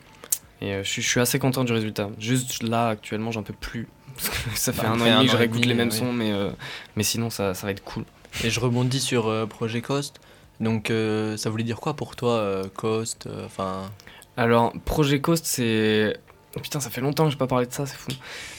[0.62, 2.10] Et euh, je, suis- je suis assez content du résultat.
[2.18, 3.88] Juste là, actuellement, j'en peux plus.
[4.16, 6.14] Parce que ça fait Bah, un an et demi que je réécoute les mêmes sons,
[6.14, 6.50] mais, euh,
[6.96, 8.06] mais sinon, ça, ça va être cool.
[8.44, 10.20] Et je rebondis sur euh, Projet Cost.
[10.60, 13.92] Donc euh, ça voulait dire quoi pour toi, euh, Cost euh, Enfin,
[14.38, 16.18] Alors, Projet Coast, c'est.
[16.56, 18.12] Oh, putain, ça fait longtemps que j'ai pas parlé de ça, c'est fou.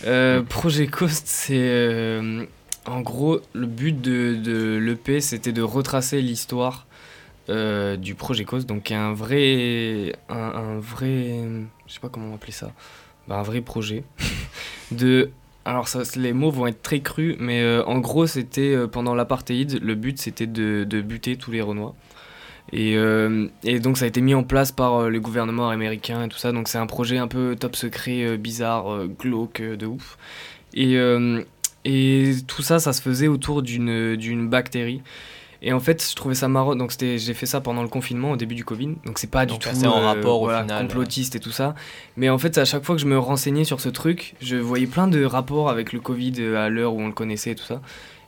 [0.04, 2.18] Euh, Projet Coast, c'est.
[2.84, 6.86] En gros, le but de, de l'EP, c'était de retracer l'histoire
[7.48, 11.40] du projet Cause, donc un vrai, un, un vrai,
[11.86, 12.72] je sais pas comment on appeler ça,
[13.28, 14.02] Bah, un vrai projet
[14.90, 15.30] de.
[15.66, 19.82] Alors les mots vont être très crus, mais euh, en gros c'était euh, pendant l'apartheid,
[19.82, 21.96] le but c'était de, buter tous les Renois.
[22.72, 26.28] Et, euh, et donc ça a été mis en place par le gouvernement américain et
[26.28, 30.18] tout ça, donc c'est un projet un peu top secret, bizarre, glauque, de ouf.
[30.72, 30.96] Et,
[32.46, 35.02] tout ça, ça se faisait autour d'une bactérie.
[35.68, 36.76] Et en fait, je trouvais ça marrant.
[36.76, 38.94] Donc, j'ai fait ça pendant le confinement, au début du Covid.
[39.04, 41.74] Donc, c'est pas Donc, du tout en rapport, au voilà, final, complotiste et tout ça.
[42.16, 44.86] Mais en fait, à chaque fois que je me renseignais sur ce truc, je voyais
[44.86, 47.64] plein de rapports avec le Covid euh, à l'heure où on le connaissait et tout
[47.64, 47.80] ça.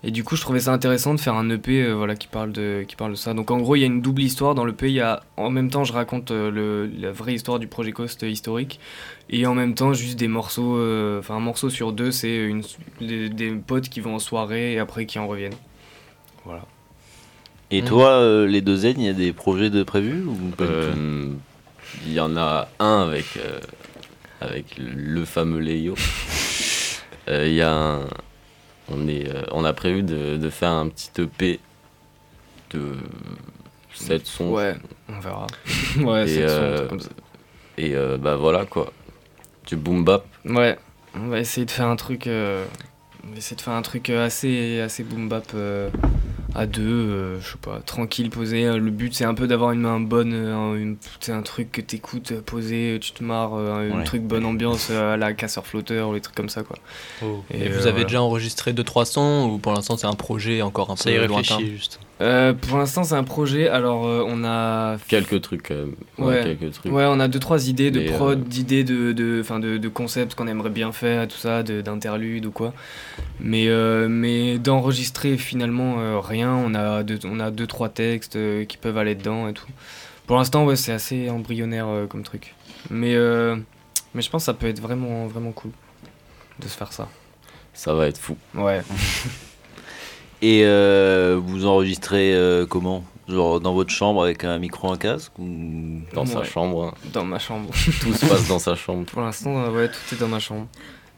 [0.02, 2.50] Et du coup, je trouvais ça intéressant de faire un EP euh, voilà, qui, parle
[2.50, 3.34] de, qui parle de ça.
[3.34, 4.56] Donc, en gros, il y a une double histoire.
[4.56, 7.60] Dans l'EP, il y a, en même temps, je raconte euh, le, la vraie histoire
[7.60, 8.80] du projet Coast euh, historique.
[9.30, 10.76] Et en même temps, juste des morceaux.
[10.76, 12.50] euh, Enfin, un morceau sur deux, c'est
[13.00, 15.54] des, des potes qui vont en soirée et après qui en reviennent.
[16.44, 16.64] Voilà.
[17.70, 20.24] Et toi, euh, les deux Z, il y a des projets de prévus
[20.60, 21.30] Euh,
[22.06, 23.60] Il y en a un avec, euh,
[24.40, 25.94] avec le fameux Léo.
[27.30, 28.06] Euh, Il y a un-
[28.90, 31.60] on, est, euh, on a prévu de, de faire un petit EP
[32.70, 32.94] de
[33.92, 34.48] 7 sons.
[34.50, 34.74] Ouais,
[35.10, 35.46] on verra.
[36.00, 37.10] ouais, et, sept sons, euh, comme ça.
[37.76, 38.90] et euh, bah voilà quoi.
[39.66, 40.24] Du boom bap.
[40.46, 40.78] Ouais,
[41.14, 42.26] on va essayer de faire un truc.
[42.26, 42.64] euh,
[43.26, 45.90] on va essayer de faire un truc euh, assez, assez boom bap euh,
[46.58, 48.66] à deux, euh, je sais pas, tranquille, posé.
[48.66, 50.96] Euh, Le but c'est un peu d'avoir une main bonne, euh, un, une-
[51.28, 54.04] un truc que t'écoutes posé, tu te marres, un Ouais.
[54.04, 56.76] truc bonne ambiance à la casseur flotteur ou les trucs comme ça quoi.
[57.22, 58.04] Et, euh, vous avez voilà.
[58.04, 61.26] déjà enregistré 2-3 sons ou pour l'instant c'est un projet encore un Ça peu y
[61.26, 62.00] lointain juste.
[62.20, 65.70] Euh, pour l'instant c'est un projet, alors euh, on a Quelques trucs.
[65.70, 65.86] euh,
[66.18, 66.42] ouais, Ouais.
[66.58, 66.92] quelques trucs.
[66.92, 69.88] Ouais, on a deux trois idées de Mais, prod, euh, d'idées de de, de, de
[69.88, 72.74] concepts qu'on aimerait bien faire, tout ça, de- d'interludes ou quoi.
[73.40, 73.68] Mais
[74.08, 76.52] mais d'enregistrer finalement rien.
[76.54, 79.66] On a deux, on a deux trois textes qui peuvent aller dedans et tout.
[80.26, 82.54] Pour l'instant, ouais, c'est assez embryonnaire comme truc.
[82.90, 83.14] Mais
[84.14, 85.70] mais je pense que ça peut être vraiment vraiment cool
[86.58, 87.08] de se faire ça.
[87.74, 88.36] Ça va être fou.
[88.56, 88.82] Ouais.
[90.42, 93.04] Et euh, vous enregistrez euh, comment?
[93.28, 96.00] Genre dans votre chambre avec un micro, un casque ou...
[96.14, 96.84] Dans sa chambre.
[96.84, 96.94] hein.
[97.12, 97.70] Dans ma chambre.
[98.00, 99.04] Tout se passe dans sa chambre.
[99.06, 100.66] Pour l'instant, euh, ouais, tout est dans ma chambre.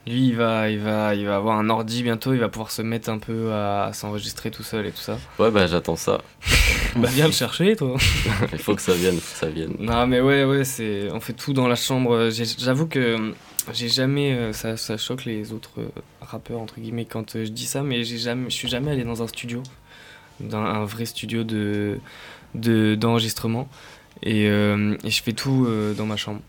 [0.06, 2.32] Lui, il va, il va, il va avoir un ordi bientôt.
[2.32, 5.18] Il va pouvoir se mettre un peu à, à s'enregistrer tout seul et tout ça.
[5.38, 6.20] Ouais, bah j'attends ça.
[6.96, 7.96] Bah viens le chercher, toi.
[8.52, 9.76] Il faut que ça vienne, faut que ça vienne.
[9.78, 12.30] Non, mais ouais, ouais, c'est, on fait tout dans la chambre.
[12.58, 13.32] J'avoue que
[13.72, 15.88] j'ai jamais, euh, ça, ça choque les autres euh,
[16.20, 19.04] rappeurs entre guillemets quand euh, je dis ça, mais j'ai jamais, je suis jamais allé
[19.04, 19.62] dans un studio,
[20.40, 21.98] dans un vrai studio de,
[22.54, 23.68] de d'enregistrement,
[24.22, 26.40] et, euh, et je fais tout euh, dans ma chambre.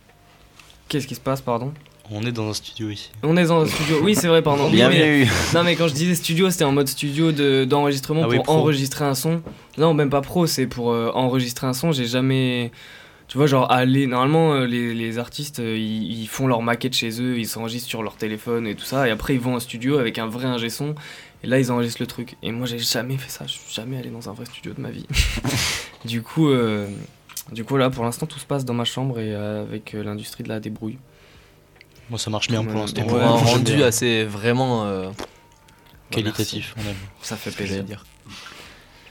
[0.89, 1.73] Qu'est-ce qui se passe, pardon?
[2.13, 3.09] On est dans un studio ici.
[3.23, 3.99] On est dans un studio.
[4.03, 4.69] Oui, c'est vrai, pardon.
[4.71, 4.99] Bienvenue.
[5.25, 8.49] Mais- non, mais quand je disais studio, c'était en mode studio de- d'enregistrement Ah pour
[8.49, 9.41] enregistrer un son.
[9.77, 11.93] Non, même pas pro, c'est pour euh, enregistrer un son.
[11.93, 12.71] J'ai jamais.
[13.31, 14.07] Tu vois, genre, aller.
[14.07, 17.87] Normalement, euh, les, les artistes, euh, ils, ils font leur maquette chez eux, ils s'enregistrent
[17.87, 19.07] sur leur téléphone et tout ça.
[19.07, 20.95] Et après, ils vont en studio avec un vrai ingé son.
[21.41, 22.35] Et là, ils enregistrent le truc.
[22.43, 23.45] Et moi, j'ai jamais fait ça.
[23.47, 25.05] Je suis jamais allé dans un vrai studio de ma vie.
[26.05, 26.87] du coup, euh,
[27.53, 30.03] du coup, là, pour l'instant, tout se passe dans ma chambre et euh, avec euh,
[30.03, 30.97] l'industrie de la débrouille.
[32.09, 33.07] Moi, ça marche bien pour l'instant.
[33.07, 33.85] Ouais, un rendu bien.
[33.87, 35.09] assez vraiment euh,
[36.09, 36.95] Qualitatif, on aime.
[37.21, 38.03] Ça fait plaisir.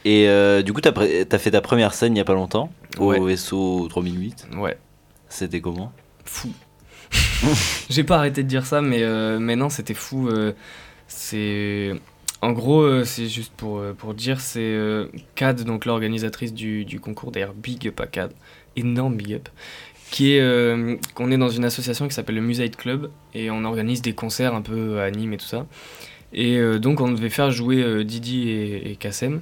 [0.05, 0.93] Et euh, du coup, t'as
[1.39, 3.19] fait ta première scène il y a pas longtemps Ouais.
[3.19, 4.49] au SO 3008.
[4.57, 4.77] Ouais.
[5.29, 5.93] C'était comment?
[6.25, 6.49] Fou.
[7.91, 10.29] J'ai pas arrêté de dire ça, mais, euh, mais non, c'était fou.
[10.29, 10.53] euh,
[11.09, 11.93] c'est.
[12.43, 16.85] En gros, euh, c'est juste pour, euh, pour dire, c'est euh, CAD, donc l'organisatrice du,
[16.87, 18.33] du concours, d'ailleurs, big up à CAD,
[18.77, 19.49] énorme big up,
[20.11, 20.41] qui est.
[20.41, 24.15] euh, qu'on est dans une association qui s'appelle le Musade Club, et on organise des
[24.15, 25.67] concerts un peu à Nîmes et tout ça.
[26.33, 29.41] Et euh, donc, on devait faire jouer euh, Didi et, et Kassem.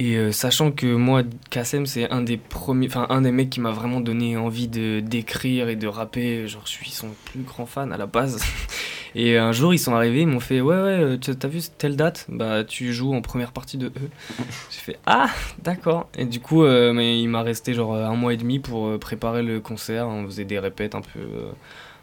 [0.00, 3.60] Et euh, sachant que moi, Kassem, c'est un des premiers, enfin un des mecs qui
[3.60, 6.48] m'a vraiment donné envie de d'écrire et de rapper.
[6.48, 8.42] Genre, je suis son plus grand fan à la base.
[9.16, 11.96] Et un jour, ils sont arrivés, ils m'ont fait Ouais, ouais, euh, t'as vu telle
[11.96, 12.26] date?
[12.28, 14.10] Bah, tu joues en première partie de eux.
[14.70, 16.08] J'ai fait Ah, d'accord.
[16.16, 19.42] Et du coup, euh, mais il m'a resté genre un mois et demi pour préparer
[19.42, 20.08] le concert.
[20.08, 21.20] On faisait des répètes un peu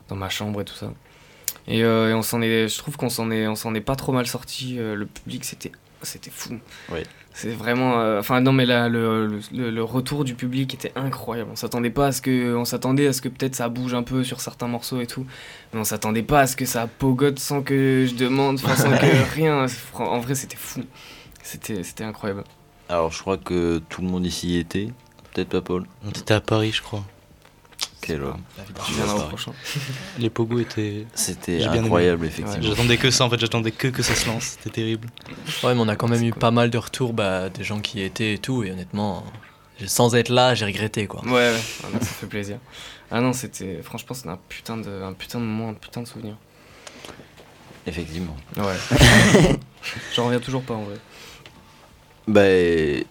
[0.09, 0.93] dans ma chambre et tout ça.
[1.69, 4.27] Et, on s'en est, je trouve qu'on s'en est, on s'en est pas trop mal
[4.27, 4.75] sorti.
[4.75, 5.71] Le public, c'était,
[6.03, 6.59] c'était fou.
[6.91, 7.03] Ouais.
[7.39, 11.51] C'est vraiment, euh, enfin non mais là, le, le, retour du public était incroyable.
[11.53, 14.01] On s'attendait pas à ce que, on s'attendait à ce que peut-être ça bouge un
[14.01, 15.23] peu sur certains morceaux et tout,
[15.71, 18.89] mais on s'attendait pas à ce que ça pogote sans que je demande, enfin, sans
[18.89, 19.67] que rien.
[19.93, 20.81] En vrai, c'était fou.
[21.43, 22.43] C'était, c'était incroyable.
[22.89, 24.87] Alors, je crois que tout le monde ici y était.
[25.31, 25.85] Peut-être pas Paul.
[26.07, 27.03] On était à Paris, je crois.
[28.07, 28.41] Quel homme.
[28.85, 29.51] Tu viendras au prochain.
[30.17, 31.05] Les pogos étaient.
[31.13, 31.79] C'était bien aimé.
[31.79, 32.61] incroyable, effectivement.
[32.65, 34.43] J'attendais que ça, en fait, j'attendais que que ça se lance.
[34.55, 35.09] C'était terrible.
[35.61, 37.97] Ouais, mais on a quand même eu pas mal de retours bah, des gens qui
[37.97, 39.25] y étaient et tout, et honnêtement,
[39.85, 41.21] sans être là, j'ai regretté quoi.
[41.25, 42.59] Ouais, ouais, Ah non, ça fait plaisir.
[43.11, 43.81] Ah non, c'était.
[43.83, 46.37] Franchement, c'était un putain, de, un putain de moment, un putain de souvenir.
[47.85, 48.37] Effectivement.
[48.55, 49.57] Ouais.
[50.15, 50.95] J'en reviens toujours pas en vrai.
[52.25, 53.03] Bah,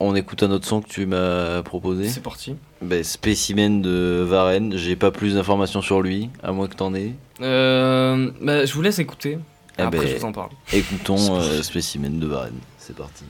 [0.00, 2.08] on écoute un autre son que tu m'as proposé.
[2.08, 2.54] C'est parti.
[2.82, 4.76] Bah, Spécimen de Varenne.
[4.76, 7.14] J'ai pas plus d'informations sur lui, à moins que t'en aies.
[7.40, 9.38] Euh, bah, je vous laisse écouter.
[9.78, 10.50] Eh Après, ben, je vous en parle.
[10.72, 12.58] Écoutons euh, Spécimen de Varenne.
[12.78, 13.24] C'est parti.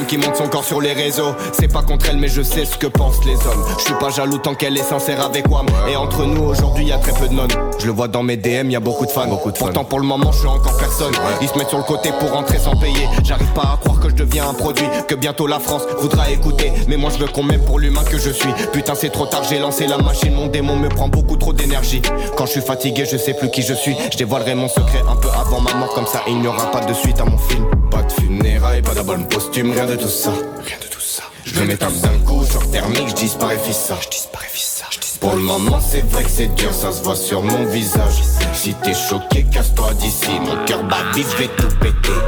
[0.00, 1.34] Femme qui monte son corps sur les réseaux.
[1.52, 3.64] C'est pas contre elle, mais je sais ce que pensent les hommes.
[3.78, 5.64] Je suis pas jaloux tant qu'elle est sincère avec moi.
[5.90, 7.50] Et entre nous, aujourd'hui, y a très peu de nonnes.
[7.78, 9.28] Je le vois dans mes DM, y a beaucoup de fans.
[9.58, 11.12] Pourtant, pour le moment, je suis encore personne.
[11.40, 13.08] Ils se mettent sur le côté pour rentrer sans payer.
[13.24, 14.86] J'arrive pas à croire que je deviens un produit.
[15.08, 16.72] Que bientôt la France voudra écouter.
[16.88, 18.52] Mais moi, je veux qu'on m'aime pour l'humain que je suis.
[18.72, 20.34] Putain, c'est trop tard, j'ai lancé la machine.
[20.34, 22.02] Mon démon me prend beaucoup trop d'énergie.
[22.36, 23.96] Quand je suis fatigué, je sais plus qui je suis.
[24.12, 25.92] Je dévoilerai mon secret un peu avant ma mort.
[25.94, 27.64] Comme ça, il n'y aura pas de suite à mon film.
[27.90, 28.12] Pas de
[28.60, 30.30] funérailles, pas d'album posthume, rien de tout ça.
[30.64, 31.24] Rien de tout ça.
[31.44, 33.96] Je me tape d'un coup, choc thermique, je disparais fissa.
[34.00, 34.86] Je disparais fissa.
[35.20, 38.22] Pour le moment, c'est vrai que c'est dur, ça se voit sur mon visage.
[38.54, 40.30] Si t'es choqué, casse-toi d'ici.
[40.40, 42.20] Mon cœur bat vite, je vais tout péter.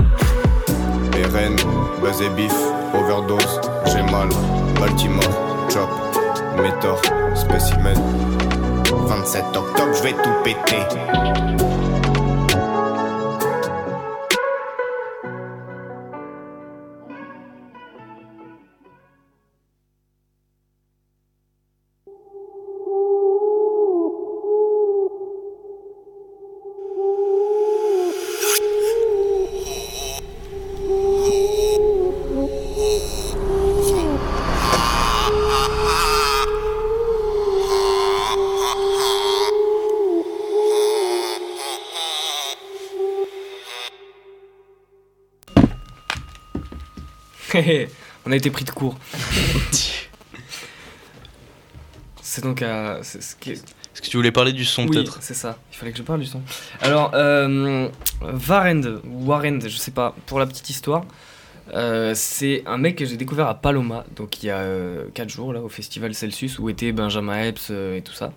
[1.34, 1.56] RN,
[2.00, 2.52] buzz et bif,
[2.94, 4.28] overdose, j'ai mal.
[4.80, 5.88] Baltimore, chop,
[6.60, 7.00] métor,
[7.34, 7.96] spécimen.
[9.06, 11.71] 27 octobre, je vais tout péter.
[48.26, 48.96] On a été pris de court.
[52.20, 53.02] c'est donc à.
[53.02, 55.18] ce qui est- Est-ce que tu voulais parler du son Oui, peut-être?
[55.20, 55.58] c'est ça.
[55.72, 56.40] Il fallait que je parle du son.
[56.80, 57.88] Alors, euh,
[58.22, 61.04] Varend, Warend, je sais pas, pour la petite histoire,
[61.74, 64.64] euh, c'est un mec que j'ai découvert à Paloma, donc il y a
[65.14, 68.32] 4 jours, là, au festival Celsius, où était Benjamin Epps euh, et tout ça.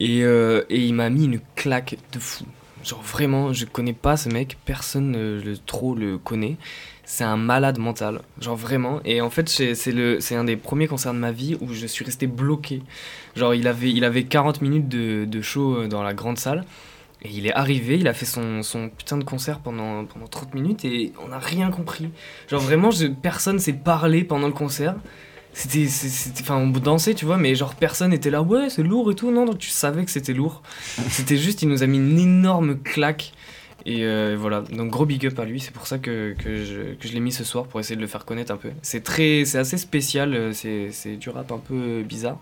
[0.00, 2.44] Et, euh, et il m'a mis une claque de fou.
[2.84, 6.56] Genre vraiment, je connais pas ce mec, personne le, trop le connaît.
[7.04, 9.00] C'est un malade mental, genre vraiment.
[9.04, 11.72] Et en fait, c'est c'est le, c'est un des premiers concerts de ma vie où
[11.72, 12.82] je suis resté bloqué.
[13.36, 16.64] Genre, il avait, il avait 40 minutes de, de show euh, dans la grande salle.
[17.22, 20.54] Et il est arrivé, il a fait son, son putain de concert pendant, pendant 30
[20.54, 22.10] minutes et on n'a rien compris.
[22.48, 24.96] Genre vraiment, je, personne s'est parlé pendant le concert.
[25.54, 25.86] C'était,
[26.40, 29.30] enfin, on dansait, tu vois, mais genre personne était là, ouais, c'est lourd et tout.
[29.30, 30.62] Non, non, tu savais que c'était lourd.
[31.08, 33.32] C'était juste, il nous a mis une énorme claque.
[33.86, 36.94] Et euh, voilà, donc gros big up à lui, c'est pour ça que, que je,
[36.94, 38.70] que je l'ai mis ce soir pour essayer de le faire connaître un peu.
[38.82, 42.38] C'est très, c'est assez spécial, euh, c'est, c'est du rap un peu bizarre.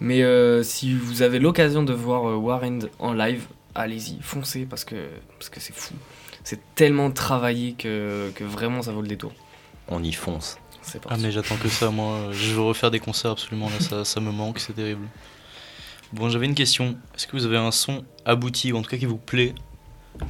[0.00, 4.84] Mais euh, si vous avez l'occasion de voir euh, Warren en live, allez-y, foncez parce
[4.84, 5.94] que parce que c'est fou.
[6.42, 9.32] C'est tellement travaillé que, que vraiment ça vaut le détour.
[9.88, 10.56] On y fonce.
[10.90, 14.04] C'est Ah mais j'attends que ça moi, je veux refaire des concerts absolument là, ça,
[14.04, 15.06] ça me manque, c'est terrible.
[16.12, 18.96] Bon j'avais une question, est-ce que vous avez un son abouti ou en tout cas
[18.96, 19.54] qui vous plaît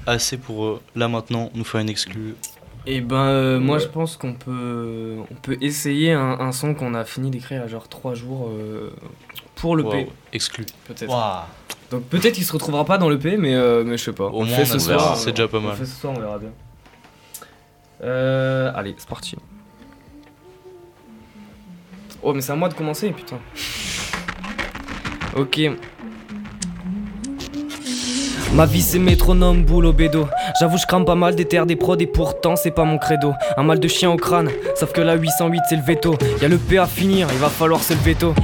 [0.06, 2.34] assez pour euh, là maintenant nous faire une exclue
[2.86, 6.92] Et ben euh, moi je pense qu'on peut on peut essayer un, un son qu'on
[6.94, 8.90] a fini d'écrire à genre 3 jours euh,
[9.56, 10.08] pour le Wow, P.
[10.34, 10.66] exclu.
[10.86, 11.10] Peut-être.
[11.90, 14.26] Donc peut-être qu'il se retrouvera pas dans le P mais, euh, mais je sais pas.
[14.26, 15.16] Au on moins, fait on ce soir.
[15.16, 15.76] c'est déjà pas on le mal.
[15.76, 16.50] fait ce soir, on verra bien.
[18.02, 19.36] Euh, allez, c'est parti.
[22.22, 23.38] Oh mais c'est à moi de commencer putain.
[25.36, 25.60] Ok.
[28.52, 30.26] Ma vie c'est métronome, boulot bédo.
[30.58, 33.32] J'avoue je crame pas mal des terres, des prods et pourtant c'est pas mon credo.
[33.56, 36.18] Un mal de chien au crâne, sauf que la 808 c'est le veto.
[36.42, 38.34] Y a le P à finir, il va falloir se le veto.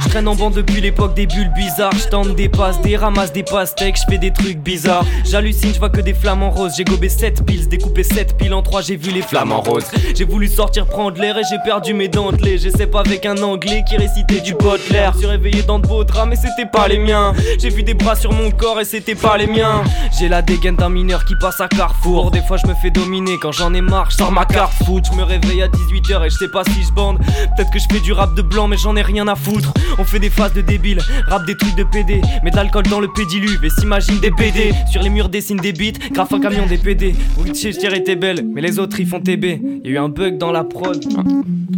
[0.00, 1.92] Je traîne en bande depuis l'époque des bulles bizarres.
[1.92, 5.04] Je tente des passes, des ramasses, des pastèques, je fais des trucs bizarres.
[5.24, 6.74] J'hallucine, je vois que des flammes en rose.
[6.76, 9.86] J'ai gobé 7 piles, découpé 7 piles en 3, j'ai vu les flammes en rose.
[10.14, 12.58] J'ai voulu sortir prendre l'air et j'ai perdu mes dentelés.
[12.58, 15.14] J'essaie pas avec un anglais qui récitait du Baudelaire.
[15.14, 17.32] Je suis réveillé dans de beaux draps, mais c'était pas les miens.
[17.58, 19.82] J'ai vu des bras sur mon corps et c'était pas les miens.
[20.18, 22.30] J'ai la dégaine d'un mineur qui passe à Carrefour.
[22.30, 25.04] Des fois je me fais dominer quand j'en ai marre, sors ma carte foot.
[25.10, 27.18] Je me réveille à 18h et je sais pas si je bande.
[27.56, 29.72] Peut-être que je fais du rap de blanc, mais j'en ai rien à foutre.
[29.98, 32.20] On fait des phases de débiles, rap des trucs de PD.
[32.44, 34.72] Mets de l'alcool dans le pédiluve et s'imagine des PD.
[34.90, 37.14] Sur les murs dessine des beats, graphe un camion des PD.
[37.38, 39.44] Oui, je dirais t'es belle, mais les autres ils font TB.
[39.44, 40.96] Il y a eu un bug dans la prod.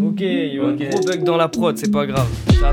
[0.03, 2.27] Ok, il y a eu un gros bug dans la prod, c'est pas grave.
[2.61, 2.73] Ça-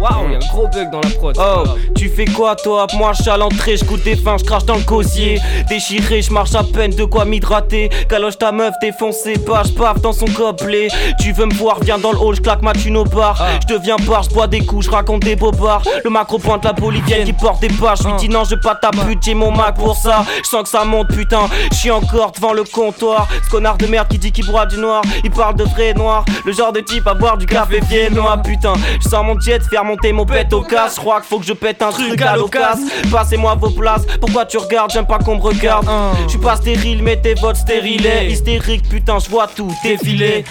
[0.00, 1.36] Waouh, il y a un gros bug dans la prod.
[1.38, 1.78] Oh, grave.
[1.96, 2.86] tu fais quoi toi?
[2.96, 4.04] Moi je suis à l'entrée, je coûte
[4.36, 5.40] je crache dans le cosier.
[5.68, 7.88] Déchiré, je marche à peine, de quoi m'hydrater.
[8.08, 10.88] Caloche ta meuf défoncée, pas je paf dans son copelet
[11.20, 13.42] Tu veux me voir, viens dans le hall, je claque ma thune au bar.
[13.62, 16.72] Je deviens bar, je bois des coups, je raconte des bobards Le macro pointe la
[16.72, 17.98] bolivienne qui porte des pages.
[18.02, 20.24] Je lui dis non, je pas ta pute, j'ai mon Mac pour ça.
[20.42, 23.28] Je sens que ça monte putain, je suis encore devant le comptoir.
[23.44, 26.24] Ce connard de merde qui dit qu'il boit du noir Il parle de vrai noir,
[26.44, 29.84] le genre de type à boire du café viennois Putain, je sens mon jet faire
[29.84, 30.96] monter mon pète au casse.
[30.96, 32.86] Je crois qu'il faut que je pète un truc à l'occasion.
[33.10, 35.86] Passez-moi vos places, pourquoi tu regardes, j'aime pas qu'on me regarde
[36.24, 40.44] Je suis pas stérile, mettez votre stérilet Hystérique, putain, je vois tout défiler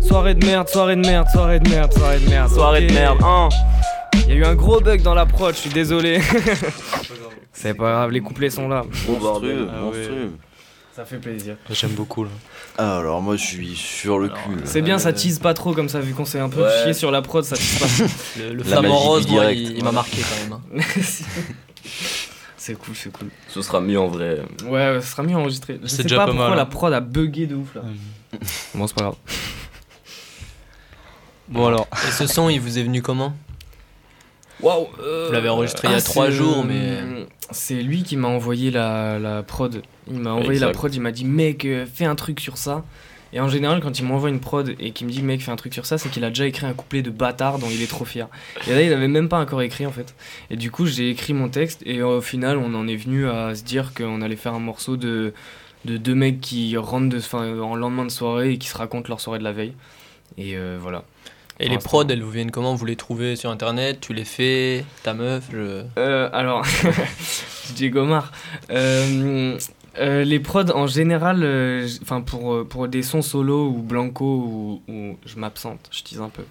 [0.00, 2.50] Soirée de merde, soirée de merde, soirée de merde, soirée de merde.
[2.52, 3.48] Soirée de merde, hein
[4.14, 6.20] Il y a eu un gros bug dans la prod, je suis désolé.
[7.52, 8.82] C'est pas grave, les couplets sont là.
[9.08, 9.82] Monstrueux, Ah ouais.
[9.82, 10.32] monstrueux.
[10.94, 11.56] Ça fait plaisir.
[11.70, 12.30] J'aime beaucoup là.
[12.78, 14.34] Ah, alors moi je suis sur le cul.
[14.56, 14.62] là.
[14.64, 16.70] C'est bien, ça tease pas trop comme ça, vu qu'on s'est un peu Ouais.
[16.84, 18.04] chié sur la prod, ça tease pas.
[18.40, 19.60] Le, le La flamant rose, moi, direct.
[19.60, 20.82] il, il m'a marqué quand même.
[22.72, 22.74] hein.
[22.76, 23.28] c'est cool, c'est cool.
[23.48, 24.42] Ce sera mieux en vrai.
[24.66, 25.78] Ouais, ce sera mieux enregistré.
[25.82, 26.62] Je C'est sais déjà pas pas pourquoi mal, hein.
[26.62, 27.82] la prod a bugué de ouf là.
[28.74, 29.16] Bon, c'est pas grave.
[31.48, 33.36] Bon alors, Et ce son, il vous est venu comment?
[34.60, 34.86] Waouh
[35.26, 38.70] Vous l'avez enregistré il y a trois jours, mais- euh, C'est lui qui m'a envoyé
[38.70, 39.82] la, la prod.
[40.10, 42.84] Il m'a envoyé la prod, il m'a dit mec, euh, fais un truc sur ça.
[43.34, 45.56] Et en général, quand il m'envoie une prod et qu'il me dit mec, fais un
[45.56, 47.90] truc sur ça, c'est qu'il a déjà écrit un couplet de bâtard dont il est
[47.90, 48.28] trop fier.
[48.68, 50.14] Et là, il avait même pas encore écrit en fait.
[50.50, 53.56] Et du coup, j'ai écrit mon texte et au final, on en est venu à
[53.56, 55.34] se dire qu'on allait faire un morceau de,
[55.84, 59.20] de deux mecs qui rentrent de, en lendemain de soirée et qui se racontent leur
[59.20, 59.74] soirée de la veille.
[60.38, 61.02] Et euh, voilà.
[61.60, 62.74] Et les prods, elles vous viennent comment?
[62.74, 63.98] Vous les trouvez sur internet?
[64.00, 64.84] Tu les fais?
[65.04, 65.84] Ta meuf je...
[65.98, 66.64] Euh, alors,
[67.76, 68.32] DJ Gomard.
[68.70, 69.56] Euh,
[69.98, 74.24] euh, les prods en général, euh, enfin pour, euh, pour des sons solo ou blanco
[74.24, 76.42] ou, ou je m'absente, je tease un peu.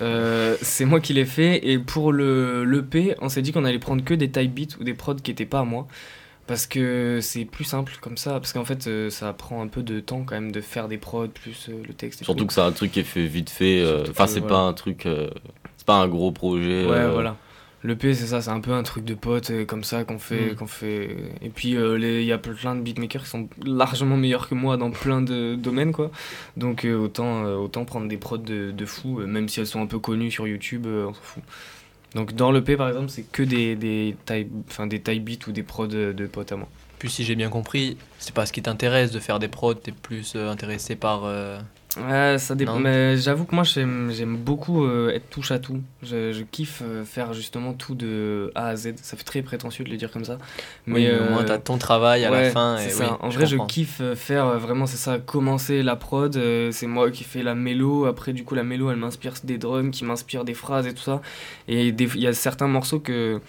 [0.00, 3.78] Euh, c'est moi qui l'ai fait et pour le l'EP, on s'est dit qu'on allait
[3.78, 5.86] prendre que des type beats ou des prods qui étaient pas à moi.
[6.46, 9.98] Parce que c'est plus simple comme ça, parce qu'en fait ça prend un peu de
[10.00, 12.20] temps quand même de faire des prods plus le texte.
[12.20, 12.46] et Surtout tout.
[12.48, 13.82] que c'est un truc qui est fait vite fait.
[14.10, 14.54] Enfin, c'est voilà.
[14.56, 15.08] pas un truc.
[15.76, 16.84] c'est pas un gros projet.
[16.84, 17.36] Ouais, voilà.
[17.86, 20.18] Le P, c'est ça, c'est un peu un truc de potes euh, comme ça qu'on
[20.18, 20.54] fait, Mm.
[20.56, 21.16] qu'on fait.
[21.42, 24.78] Et puis euh, il y a plein de beatmakers qui sont largement meilleurs que moi
[24.78, 26.10] dans plein de domaines, quoi.
[26.56, 29.82] Donc euh, autant, euh, autant prendre des prods de, de fou, même si elles sont
[29.82, 31.42] un peu connues sur YouTube, on s'en fout.
[32.14, 35.46] Donc dans le P, par exemple, c'est que des des type, enfin des type beats
[35.48, 36.68] ou des prods de, de potes à moi.
[36.98, 39.92] Puis si j'ai bien compris, c'est pas ce qui t'intéresse de faire des prods, t'es
[39.92, 41.24] plus intéressé par...
[41.98, 42.78] euh, Ouais, ça dépend.
[42.78, 45.80] Mais j'avoue que moi, j'aime beaucoup euh, être touche à tout.
[46.02, 48.94] Je, je kiffe euh, faire justement tout de A à Z.
[49.02, 50.38] Ça fait très prétentieux de le dire comme ça.
[50.86, 52.76] oui, mais au euh, moins t'as ton travail à la fin.
[52.78, 53.04] c'est et ça.
[53.04, 56.34] oui, en vrai, je kiffe euh, faire euh, vraiment, c'est ça, commencer la prod.
[56.36, 58.06] euh, c'est moi qui fais la mélo.
[58.06, 61.02] Après, du coup, la mélo, elle m'inspire des drums, qui m'inspire des phrases et tout
[61.02, 61.20] ça.
[61.68, 63.40] Et il y a certains morceaux que.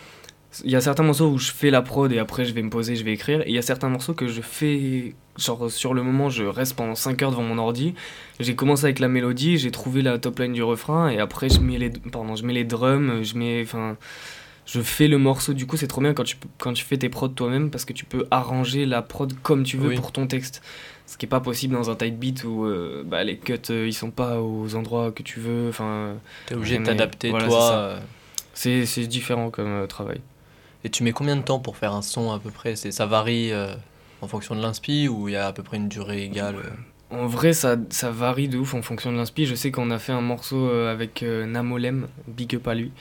[0.63, 2.69] Il y a certains morceaux où je fais la prod et après je vais me
[2.69, 3.41] poser, je vais écrire.
[3.41, 6.75] Et il y a certains morceaux que je fais, genre sur le moment, je reste
[6.75, 7.93] pendant 5 heures devant mon ordi.
[8.39, 11.59] J'ai commencé avec la mélodie, j'ai trouvé la top line du refrain et après je
[11.59, 13.61] mets les, pardon, je mets les drums, je mets.
[13.63, 13.97] Enfin
[14.65, 15.53] je fais le morceau.
[15.53, 17.93] Du coup, c'est trop bien quand tu, quand tu fais tes prods toi-même parce que
[17.93, 19.95] tu peux arranger la prod comme tu veux Oui.
[19.95, 20.61] pour ton texte.
[21.05, 23.85] Ce qui est pas possible dans un type beat où euh, bah, les cuts euh,
[23.87, 25.69] ils sont pas aux endroits que tu veux.
[25.69, 26.15] Enfin,
[26.47, 27.71] T'es obligé de t'adapter voilà, toi.
[27.73, 27.99] euh,
[28.55, 30.19] c'est différent comme euh, travail.
[30.85, 32.75] Et tu mets combien de temps pour faire un son à peu près?
[32.75, 33.73] C'est Ça varie euh,
[34.21, 36.69] en fonction de l'inspi ou il y a à peu près une durée égale euh?
[37.09, 39.47] En vrai, ça, ça varie de ouf en fonction de l'inspi.
[39.47, 42.91] Je sais qu'on a fait un morceau euh, avec euh, Namolem, big up à lui.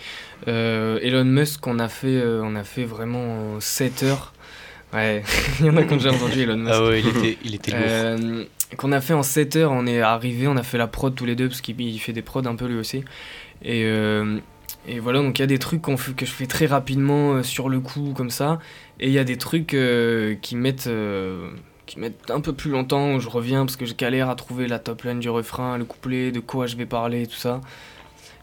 [0.49, 4.33] Euh, Elon Musk, on a fait, euh, on a fait vraiment en 7 heures.
[4.95, 5.23] Ouais,
[5.61, 6.75] il y en a qui ont déjà entendu Elon Musk.
[6.75, 7.81] ah ouais, il était, il était lourd.
[7.85, 8.45] Euh,
[8.79, 11.27] qu'on a fait en 7 heures, on est arrivé, on a fait la prod tous
[11.27, 13.05] les deux parce qu'il il fait des prods un peu lui aussi.
[13.63, 14.39] Et, euh,
[14.87, 17.43] et voilà, donc il y a des trucs fait, que je fais très rapidement euh,
[17.43, 18.59] sur le coup comme ça,
[19.01, 21.51] et il y a des trucs euh, qui mettent euh,
[21.87, 24.67] qui mettent un peu plus longtemps où je reviens parce que je galère à trouver
[24.67, 27.61] la top line du refrain, le couplet, de quoi je vais parler, tout ça.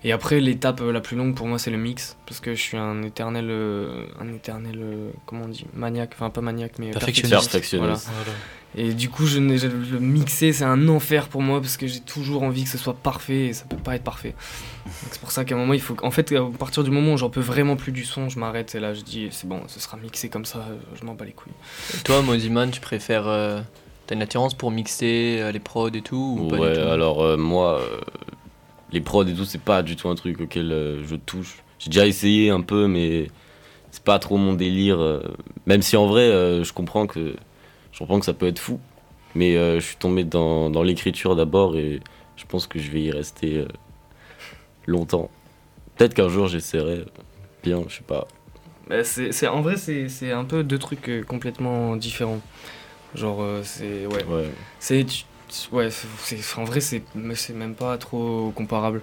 [0.03, 2.77] Et après l'étape la plus longue pour moi c'est le mix parce que je suis
[2.77, 7.51] un éternel euh, un éternel euh, comment on dit maniaque enfin pas maniaque mais Perfectionniste.
[7.51, 8.07] Perfectionniste.
[8.07, 8.23] Voilà.
[8.25, 8.37] Voilà.
[8.73, 12.43] Et du coup, je, le mixer, c'est un enfer pour moi parce que j'ai toujours
[12.43, 14.33] envie que ce soit parfait et ça peut pas être parfait.
[14.85, 15.97] Donc C'est pour ça qu'à un moment, il faut.
[16.03, 18.73] En fait, à partir du moment où j'en peux vraiment plus du son, je m'arrête
[18.73, 21.25] et là, je dis, c'est bon, ce sera mixé comme ça, euh, je m'en bats
[21.25, 21.51] les couilles.
[21.95, 23.27] Et toi, Moziman, tu préfères.
[23.27, 23.59] euh,
[24.07, 26.87] T'as une attirance pour mixer euh, les prods et tout ou pas Ouais, du tout?
[26.87, 27.99] alors euh, moi, euh,
[28.91, 31.63] les prods et tout, c'est pas du tout un truc auquel euh, je touche.
[31.79, 33.29] J'ai déjà essayé un peu, mais
[33.91, 34.99] c'est pas trop mon délire.
[34.99, 35.21] euh,
[35.65, 37.35] même si en vrai, euh, je comprends que
[37.91, 38.79] je comprends que ça peut être fou,
[39.35, 41.99] mais euh, je suis tombé dans, dans l'écriture d'abord et
[42.37, 43.67] je pense que je vais y rester euh,
[44.85, 45.29] longtemps.
[45.95, 47.05] Peut-être qu'un jour j'essaierai
[47.63, 48.27] bien, je sais pas.
[48.87, 52.41] Bah, c'est, c'est- en vrai, c'est, c'est un peu deux trucs euh, complètement différents.
[53.15, 54.05] Genre, euh, c'est.
[54.07, 54.23] Ouais.
[54.25, 54.49] Ouais.
[54.79, 55.05] C'est.
[55.05, 55.25] tu-
[55.71, 57.03] Ouais, c'est, en vrai, c'est,
[57.35, 59.01] c'est même pas trop comparable.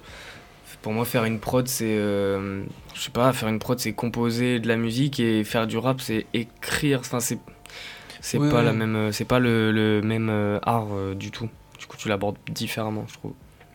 [0.83, 1.97] Pour moi, faire une prod, c'est.
[1.99, 2.63] euh,
[2.95, 6.01] je sais pas, faire une prod, c'est composer de la musique et faire du rap,
[6.01, 7.01] c'est écrire.
[7.01, 7.39] Enfin, c'est.
[8.21, 8.97] C'est pas la même.
[8.97, 11.49] euh, C'est pas le, le même euh, art euh, du tout.
[11.79, 13.33] Du coup, tu l'abordes différemment, je trouve.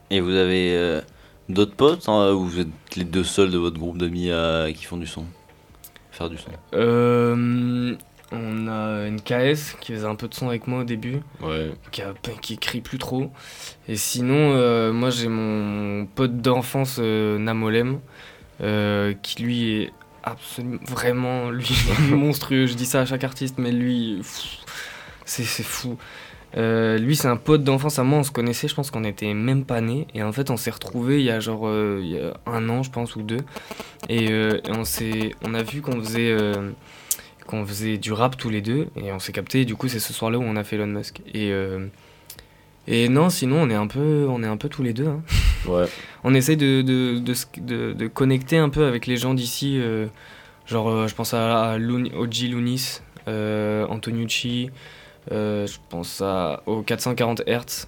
[0.10, 1.02] Et vous avez euh,
[1.50, 4.32] d'autres potes hein, ou vous êtes les deux seuls de votre groupe d'amis
[4.76, 5.26] qui font du son?
[6.12, 6.50] Faire du son?
[6.74, 7.96] Euh,
[8.34, 11.20] on a une KS qui faisait un peu de son avec moi au début.
[11.42, 11.72] Ouais.
[11.92, 13.32] Qui, a- qui écrit plus trop.
[13.88, 18.00] Et sinon, euh, moi j'ai mon pote d'enfance euh, Namolem
[18.62, 19.92] euh, qui lui est
[20.24, 21.66] absolument vraiment lui
[22.12, 22.66] monstrueux.
[22.66, 24.22] Je dis ça à chaque artiste, mais lui,
[25.26, 25.98] c'est fou.
[26.56, 29.34] Euh, lui, c'est un pote d'enfance à moi, on se connaissait, je pense qu'on était
[29.34, 30.06] même pas nés.
[30.14, 32.70] Et en fait, on s'est retrouvés il y a genre euh, il y a un
[32.70, 33.40] an, je pense, ou deux.
[34.08, 36.32] Et, euh, et on, s'est- on a vu qu'on faisait,
[37.46, 38.88] qu'on faisait du rap tous les deux.
[38.96, 39.62] Et on s'est capté.
[39.62, 41.22] Et du coup, c'est ce soir-là où on a fait Elon Musk.
[41.34, 41.88] Et, euh,
[42.88, 45.08] et non, sinon, on est un peu, on est un peu tous les deux.
[45.08, 45.22] hein.
[45.68, 45.86] Ouais.
[46.26, 49.78] On essaye de, de, de, de- de connecter un peu avec les gens d'ici.
[49.80, 50.08] euh,
[50.66, 54.70] genre, euh, je pense à, à Loon- Oji Lunis, Antoniucci.
[55.32, 57.88] je pense à, aux 440 Hz,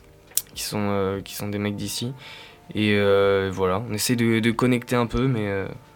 [0.53, 2.13] qui sont, qui sont des mecs d'ici.
[2.73, 2.97] Et
[3.51, 5.49] voilà, on essaie de, de connecter un peu, mais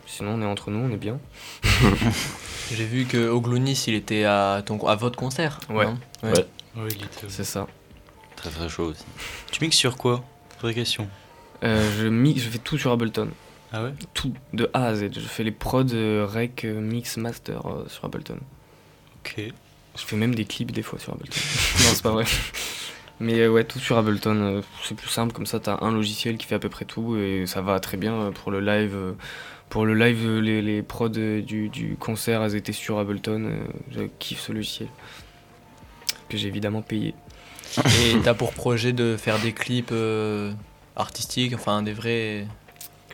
[0.05, 1.17] sinon, on est entre nous, on est bien.
[2.71, 5.59] J'ai vu que Oglunis, il était à, ton, à votre concert.
[5.69, 5.85] Ouais.
[6.23, 6.31] Ouais.
[6.75, 7.67] Ouais, il était- C'est ça.
[8.35, 9.03] Très très chaud aussi.
[9.51, 10.23] Tu mixes sur quoi?
[10.61, 11.07] Vraie question.
[11.63, 13.29] Euh, je, mix, je fais tout sur Ableton.
[13.71, 13.93] Ah ouais?
[14.13, 15.09] Tout, de A à Z.
[15.13, 18.37] Je fais les prods, euh, rec, euh, mix, master euh, sur Ableton.
[19.25, 19.35] Ok.
[19.97, 21.35] Je fais même des clips des fois sur Ableton.
[21.79, 22.25] non, c'est pas vrai.
[23.19, 24.35] Mais euh, ouais, tout sur Ableton.
[24.37, 27.17] euh, c'est plus simple, comme ça, t'as un logiciel qui fait à peu près tout
[27.17, 28.95] et ça va très bien euh, pour le live.
[29.69, 33.43] Pour le live, euh, les, les prods euh, du, du concert, elles étaient sur Ableton.
[33.45, 33.57] euh,
[33.91, 34.89] je kiffe ce logiciel.
[36.27, 37.13] Que j'ai évidemment payé.
[37.77, 40.51] Et t'as pour projet de faire des clips euh,
[40.95, 42.47] artistiques, enfin des vrais.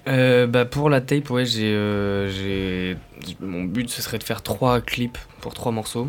[0.08, 2.96] Euh, bah pour la tape, ouais, j'ai, euh, j'ai,
[3.42, 6.08] mon but ce serait de faire trois clips pour trois morceaux.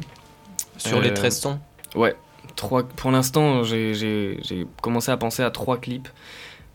[0.77, 1.59] Sur les 13 sons?
[1.95, 2.15] Ouais,
[2.55, 2.87] trois.
[2.87, 4.37] Pour l'instant, j'ai,
[4.83, 6.09] commencé à penser à trois clips.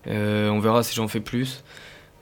[0.08, 1.64] Euh, on verra si j'en fais plus.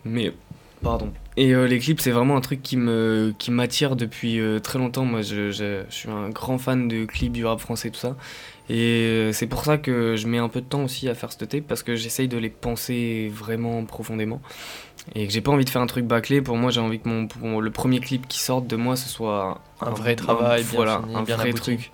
[0.03, 0.33] Mais
[0.81, 1.11] pardon.
[1.37, 4.77] Et euh, les clips, c'est vraiment un truc qui me, qui m'attire depuis euh, très
[4.79, 5.05] longtemps.
[5.05, 8.15] Moi, je, je, je suis un grand fan de clips du rap français, tout ça.
[8.69, 11.31] Et euh, c'est pour ça que je mets un peu de temps aussi à faire
[11.31, 14.41] cette tape parce que j'essaye de les penser vraiment profondément
[15.15, 16.41] et que j'ai pas envie de faire un truc bâclé.
[16.41, 19.09] Pour moi, j'ai envie que mon, pour le premier clip qui sorte de moi, ce
[19.09, 21.61] soit Un vrai travail, bien voilà, fini, un bien vrai abouti.
[21.77, 21.91] truc.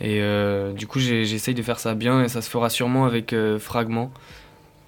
[0.00, 3.32] Et euh, du coup, j'essaye de faire ça bien et ça se fera sûrement avec
[3.32, 4.12] euh, Fragment.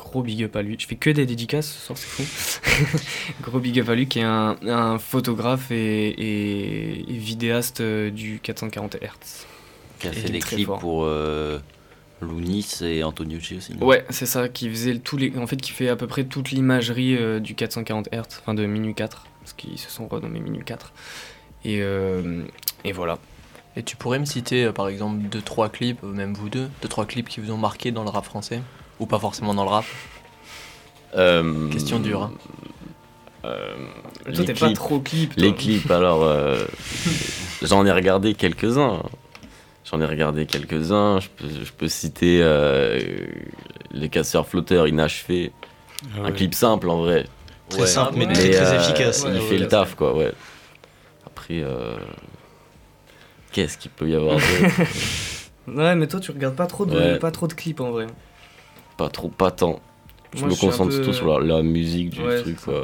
[0.03, 0.77] Gros big up à lui.
[0.79, 2.99] Je fais que des dédicaces ce soir, c'est fou.
[3.43, 8.11] Gros big up à lui qui est un, un photographe et, et- et vidéaste euh,
[8.11, 9.47] du 440 Hz.
[9.99, 10.79] Qui a Et fait des clips fort.
[10.79, 11.59] pour euh,
[12.23, 13.75] Lounis et Antoniucci aussi.
[13.75, 16.51] Ouais, c'est ça, qui faisait tous les, en fait, qui fait à peu près toute
[16.51, 20.65] l'imagerie euh, du 440 Hz, enfin de Minuit 4, parce qu'ils se sont renommés Minuit
[20.65, 20.93] 4.
[21.67, 22.43] Et, euh,
[22.85, 23.19] et voilà.
[23.77, 26.69] Et tu pourrais me citer euh, par exemple deux trois clips, euh, même vous deux,
[26.81, 28.63] deux trois clips qui vous ont marqué dans le rap français?
[29.01, 29.85] Ou pas forcément dans le rap.
[31.17, 32.23] Euh, Question dure.
[32.23, 32.33] hein.
[33.45, 33.75] euh,
[34.25, 35.35] Toi, les t'es pas clips- trop clip.
[35.35, 35.43] toi.
[35.43, 36.65] Les clips, alors, euh,
[37.63, 39.03] j'en ai regardé quelques-uns.
[39.91, 41.19] J'en ai regardé quelques-uns.
[41.19, 43.01] Je peux, je peux citer euh,
[43.91, 45.51] Les Casseurs Flotteurs Inachevés.
[46.17, 47.27] Ah Un clip simple en vrai.
[47.69, 49.25] Très simple, mais très, Mais, très euh, efficace.
[49.27, 49.59] Il Ouais, fait ouais.
[49.59, 50.33] le taf, quoi, ouais.
[51.27, 51.97] Après, euh,
[53.53, 54.47] qu'est-ce qu'il peut y avoir d'autre?
[55.69, 57.19] Ouais, mais toi, tu regardes pas trop de, Ouais.
[57.19, 58.07] pas trop de clips en vrai.
[59.01, 59.81] Pas trop, pas tant.
[60.35, 62.81] Je Moi, me je concentre peu- surtout sur la, la musique du Ouais, truc, quoi.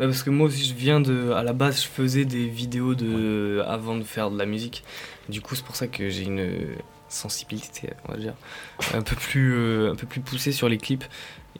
[0.00, 1.30] Ouais, parce que moi aussi, je viens de.
[1.30, 4.82] À la base, je faisais des vidéos de avant de faire de la musique.
[5.28, 6.74] Du coup, c'est pour ça que j'ai une
[7.08, 8.34] sensibilité, on va dire,
[8.92, 11.04] un peu plus, euh, un peu plus poussée sur les clips.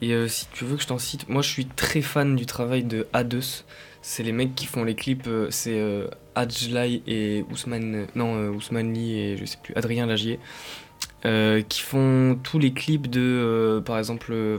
[0.01, 2.45] Et euh, si tu veux que je t'en cite, moi, je suis très fan du
[2.45, 3.63] travail de A2.
[4.01, 5.25] C'est les mecs qui font les clips.
[5.27, 8.07] euh, c'est euh, Adjlai et Ousmane.
[8.15, 10.37] Non, euh, Ousmane Lee et je sais plus, Adrien Lagier.
[11.25, 14.57] Euh, qui font tous les clips de, euh, par exemple, euh,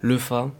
[0.00, 0.50] Le Fa.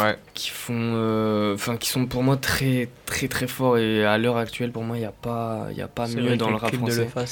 [0.00, 0.18] Ouais.
[0.34, 4.36] Qui font, euh, enfin, qui sont pour moi très, très, très forts et à l'heure
[4.36, 6.46] actuelle, pour moi, il n'y a pas, il y a pas C'est mieux vrai dans
[6.46, 7.04] que le rap de français.
[7.04, 7.24] Le Fa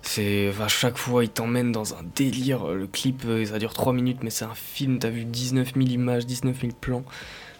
[0.00, 2.68] C'est, enfin, chaque fois, ils t'emmènent dans un délire.
[2.68, 4.98] Le clip, ça dure 3 minutes, mais c'est un film.
[4.98, 7.04] T'as vu 19 000 images, 19 000 plans.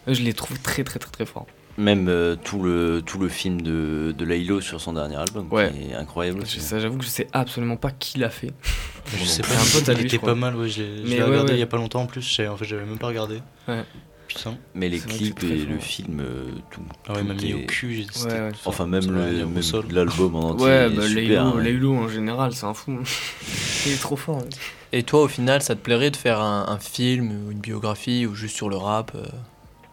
[0.07, 1.47] Je les trouve très, très, très, très forts.
[1.81, 5.70] Même euh, tout, le, tout le film de, de Laylo sur son dernier album, Ouais.
[5.72, 6.61] qui est incroyable Je- aussi.
[6.61, 8.53] ça, J'avoue que je sais absolument pas qui l'a fait.
[9.16, 10.97] Je sais pas, C'est un pote à il lui, était pas mal, ouais, je l'ai
[10.99, 11.57] je Mais l'ai ouais, regardé ouais.
[11.57, 13.41] il y a pas longtemps en plus, en fait j'avais même pas regardé.
[13.66, 13.83] Ouais.
[14.28, 14.57] Putain.
[14.74, 16.83] Mais les clips et le film, euh, tout.
[17.09, 18.51] Ah ouais, tout m'a mis au est- cul, Ouais, ouais.
[18.64, 19.53] Enfin, même même
[19.91, 20.66] l'album en entier.
[20.66, 21.61] Ouais, est bah, Laylo, hein.
[21.61, 22.99] Laylo, en général, c'est un fou.
[23.87, 24.37] Il est trop fort.
[24.37, 24.49] ouais.
[24.93, 28.24] Et toi, au final, ça te plairait de faire un, un film ou une biographie
[28.26, 29.24] ou juste sur le rap euh,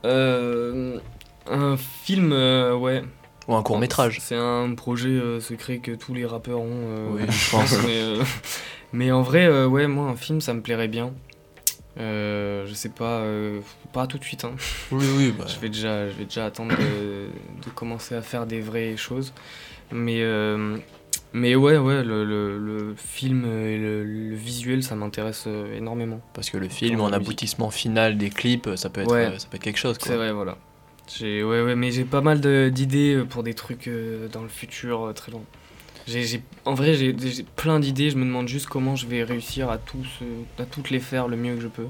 [0.06, 1.00] Euh,
[1.52, 3.04] un film, euh, ouais.
[3.48, 6.70] ou un court métrage C'est un projet euh, secret que tous les rappeurs ont.
[6.72, 7.76] euh, Oui, je pense.
[7.86, 8.04] mais,
[8.94, 11.14] mais en vrai, ouais, moi, un film, ça me plairait bien.
[11.98, 13.24] Je sais pas,
[13.94, 14.44] pas tout de suite.
[14.44, 14.56] Hein.
[14.92, 15.46] Oui, oui, bah.
[15.48, 17.28] je, vais déjà, je vais déjà attendre de,
[17.66, 19.34] de commencer à faire des vraies choses.
[19.92, 20.22] Mais,
[21.34, 26.22] mais ouais, ouais, le, le- le film et le, le visuel, ça m'intéresse énormément.
[26.34, 29.34] Parce que le film, en aboutissement final des clips, ça peut être, Ouais.
[29.40, 29.98] ça peut être quelque chose.
[30.00, 30.58] C'est vrai, voilà.
[31.08, 34.42] J'ai, ouais, ouais, mais j'ai pas mal de- d'idées euh, pour des trucs euh, dans
[34.44, 35.44] le futur euh, très long.
[36.08, 38.10] J'ai, j'ai- en vrai, j'ai, j'ai plein d'idées.
[38.10, 41.28] Je me demande juste comment je vais réussir à, tous, euh, à toutes les faire
[41.28, 41.88] le mieux que je peux.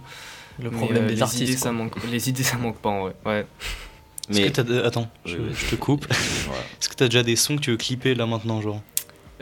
[0.61, 2.89] Le Mais, problème euh, des les artistes, Idées, ça manque, les idées, ça manque pas
[2.89, 3.15] en vrai.
[3.25, 3.45] Ouais.
[4.29, 5.55] Est-ce que t'as de- Attends, je, Oui, oui.
[5.55, 6.05] je te coupe.
[6.47, 6.61] Voilà.
[6.79, 8.81] Est-ce que t'as déjà des sons que tu veux clipper là maintenant, genre?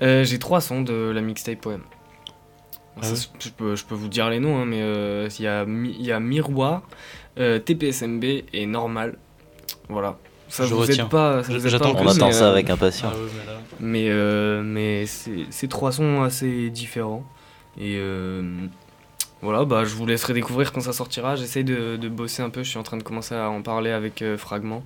[0.02, 1.84] Euh, j'ai trois sons de la mixtape poème.
[3.02, 5.48] Ah ouais je, peux, je peux vous dire les noms, hein, mais euh, il y,
[5.48, 6.84] a, y a Miroir,
[7.40, 8.24] euh, TPSMB
[8.54, 9.18] et Normal.
[9.90, 10.18] Voilà.
[10.48, 11.06] Ça Je vous retiens.
[11.06, 11.44] aide pas.
[11.44, 13.14] ça vous aide j'attends pas On attend mais, ça euh, avec impatience.
[13.16, 17.24] Ah ouais, mais là- Mais, euh, mais c'est trois sons assez différents.
[17.80, 18.44] Et euh,
[19.42, 21.36] voilà, bah, je vous laisserai découvrir quand ça sortira.
[21.36, 22.64] J'essaye de, de bosser un peu.
[22.64, 24.84] Je suis en train de commencer à en parler avec euh, Fragment.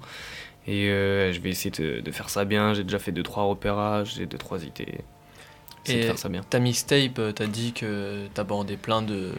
[0.68, 2.74] Et euh, je vais essayer de, de faire ça bien.
[2.74, 5.00] J'ai déjà fait 2-3 repérages, j'ai 2-3 idées.
[5.86, 6.42] Essayer de Et faire ça bien.
[6.50, 9.32] ta mixtape, t'as dit que t'abordais plein de,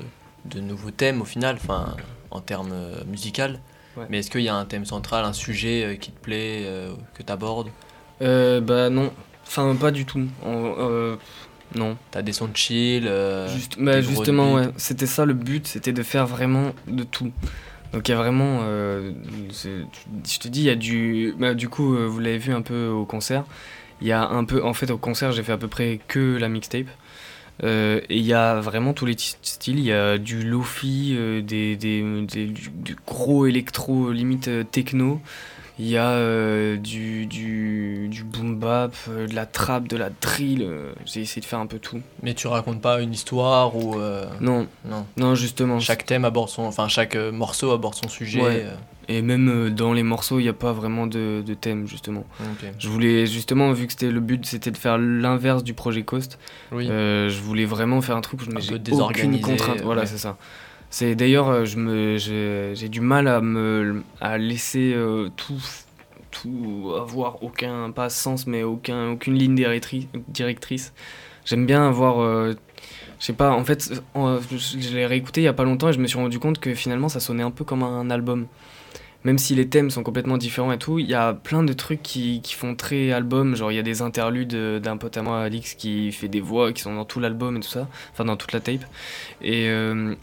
[0.46, 1.94] de nouveaux thèmes au final, enfin
[2.30, 2.74] en termes
[3.06, 3.60] musical.
[4.00, 4.06] Ouais.
[4.10, 6.92] Mais est-ce qu'il y a un thème central, un sujet euh, qui te plaît, euh,
[7.14, 7.68] que t'abordes
[8.22, 9.12] Euh, bah non,
[9.46, 10.26] enfin pas du tout.
[10.44, 11.16] En-
[11.76, 11.96] non.
[12.10, 15.92] T'as des sons de chill euh, Juste- bah, justement, ouais, c'était ça le but, c'était
[15.92, 17.30] de faire vraiment de tout.
[17.92, 19.12] Donc il y a vraiment, euh,
[19.52, 22.88] je te dis, il y a du, bah, du coup, vous l'avez vu un peu
[22.88, 23.44] au concert.
[24.00, 26.36] Il y a un peu, en fait, au concert, j'ai fait à peu près que
[26.38, 26.86] la mixtape.
[27.62, 29.78] Euh, et il y a vraiment tous les styles.
[29.78, 34.64] Il y a du lofi, euh, des, des, des- du, du gros électro, limite euh,
[34.64, 35.20] techno.
[35.78, 40.10] Il y a euh, du, du, du boom bap, euh, de la trap, de la
[40.10, 40.62] drill.
[40.62, 42.00] euh, J'ai essayé de faire un peu tout.
[42.22, 43.96] Mais tu racontes pas une histoire ou
[44.40, 45.06] Non, non.
[45.16, 45.80] non, justement.
[45.80, 48.42] Chaque thème aborde son, enfin chaque morceau aborde son sujet.
[48.42, 48.66] Ouais.
[49.12, 52.24] Et même euh, dans les morceaux, il n'y a pas vraiment de, de thème, justement.
[52.78, 56.38] Je voulais, justement, vu que c'était le but, c'était de faire l'inverse du projet Coast,
[56.70, 56.86] Oui.
[56.88, 59.80] euh, je voulais vraiment faire un truc où je n'ai aucune contrainte.
[59.82, 60.06] Voilà, ouais.
[60.06, 60.36] c'est ça.
[60.90, 65.60] C'est d'ailleurs, euh, j'ai du mal à me, à laisser euh, tout,
[66.30, 70.92] tout avoir aucun, pas sens, mais aucun, aucune ligne directri- directrice.
[71.44, 72.54] J'aime bien avoir, euh,
[73.18, 75.98] je sais pas, en fait, je l'ai réécouté il y a pas longtemps et je
[75.98, 78.46] me suis rendu compte que finalement ça sonnait un peu comme un album.
[79.24, 82.02] Même si les thèmes sont complètement différents et tout, il y a plein de trucs
[82.02, 83.54] qui, qui font très album.
[83.54, 86.72] Genre, il y a des interludes d'un pote à moi, Alix, qui fait des voix
[86.72, 87.86] qui sont dans tout l'album et tout ça.
[88.12, 88.84] Enfin, dans toute la tape.
[89.42, 90.14] Et, euh,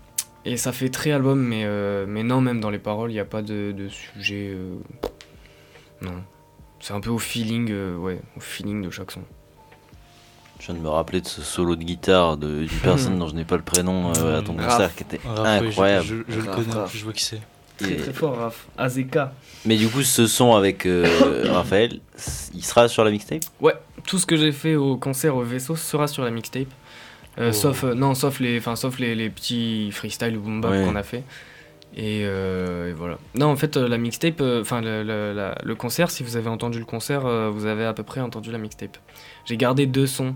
[0.45, 3.19] et ça fait très album, mais, euh, mais non, même dans les paroles, il n'y
[3.19, 4.49] a pas de, de sujet.
[4.55, 4.73] euh,
[6.01, 6.13] non.
[6.79, 9.21] C'est un peu au feeling, euh, ouais, au feeling de chaque son.
[10.59, 13.35] Je viens de me rappeler de ce solo de guitare de- d'une personne dont je
[13.35, 16.05] n'ai pas le prénom euh, à ton concert qui était Raph, ouais, je- incroyable.
[16.07, 16.95] Je, je le connais, Raph.
[16.97, 17.41] je vois qui c'est.
[17.77, 18.65] Très Et- très fort, Raph.
[18.77, 19.33] Azeka.
[19.65, 21.05] Mais du coup, ce son avec euh,
[21.51, 21.99] Raphaël,
[22.55, 23.41] il sera sur la mixtape?
[23.61, 23.75] Ouais,
[24.05, 26.67] tout ce que j'ai fait au concert au vaisseau sera sur la mixtape.
[27.39, 27.53] Euh, Oh.
[27.53, 30.83] Sauf, euh, non, sauf les, enfin, sauf les, les petits freestyle ou boom bap Ouais.
[30.83, 31.23] qu'on a fait.
[31.95, 33.19] Et, euh, et voilà.
[33.35, 36.79] Non, en fait, la mixtape, euh, enfin, le, le- le concert, si vous avez entendu
[36.79, 38.97] le concert, euh, vous avez à peu près entendu la mixtape.
[39.45, 40.33] J'ai gardé deux sons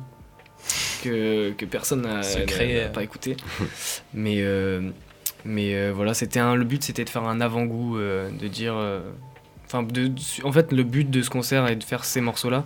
[1.04, 2.22] que, que personne n'a
[2.94, 3.36] pas écouté.
[4.14, 4.82] mais euh,
[5.46, 8.76] mais euh, voilà, c'était le but, c'était de faire un avant-goût, euh, de dire.
[8.76, 9.02] euh,
[9.66, 10.12] Enfin, de,
[10.44, 12.66] en fait, le but de ce concert est de faire ces morceaux-là.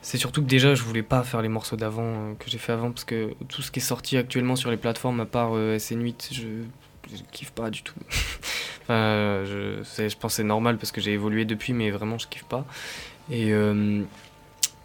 [0.00, 2.92] C'est surtout que déjà, je voulais pas faire les morceaux d'avant que j'ai fait avant
[2.92, 6.28] parce que tout ce qui est sorti actuellement sur les plateformes, à part euh, SN8,
[6.32, 6.42] je,
[7.12, 7.96] je kiffe pas du tout.
[8.82, 12.28] enfin, je, je pense que c'est normal parce que j'ai évolué depuis, mais vraiment, je
[12.28, 12.64] kiffe pas.
[13.32, 13.52] Et,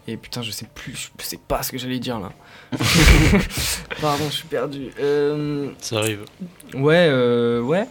[0.08, 2.32] Et putain, je sais plus, je sais pas ce que j'allais dire là.
[4.00, 4.88] Pardon, je suis perdu.
[5.00, 6.24] Euh, Ça arrive.
[6.74, 7.86] Ouais, euh, ouais.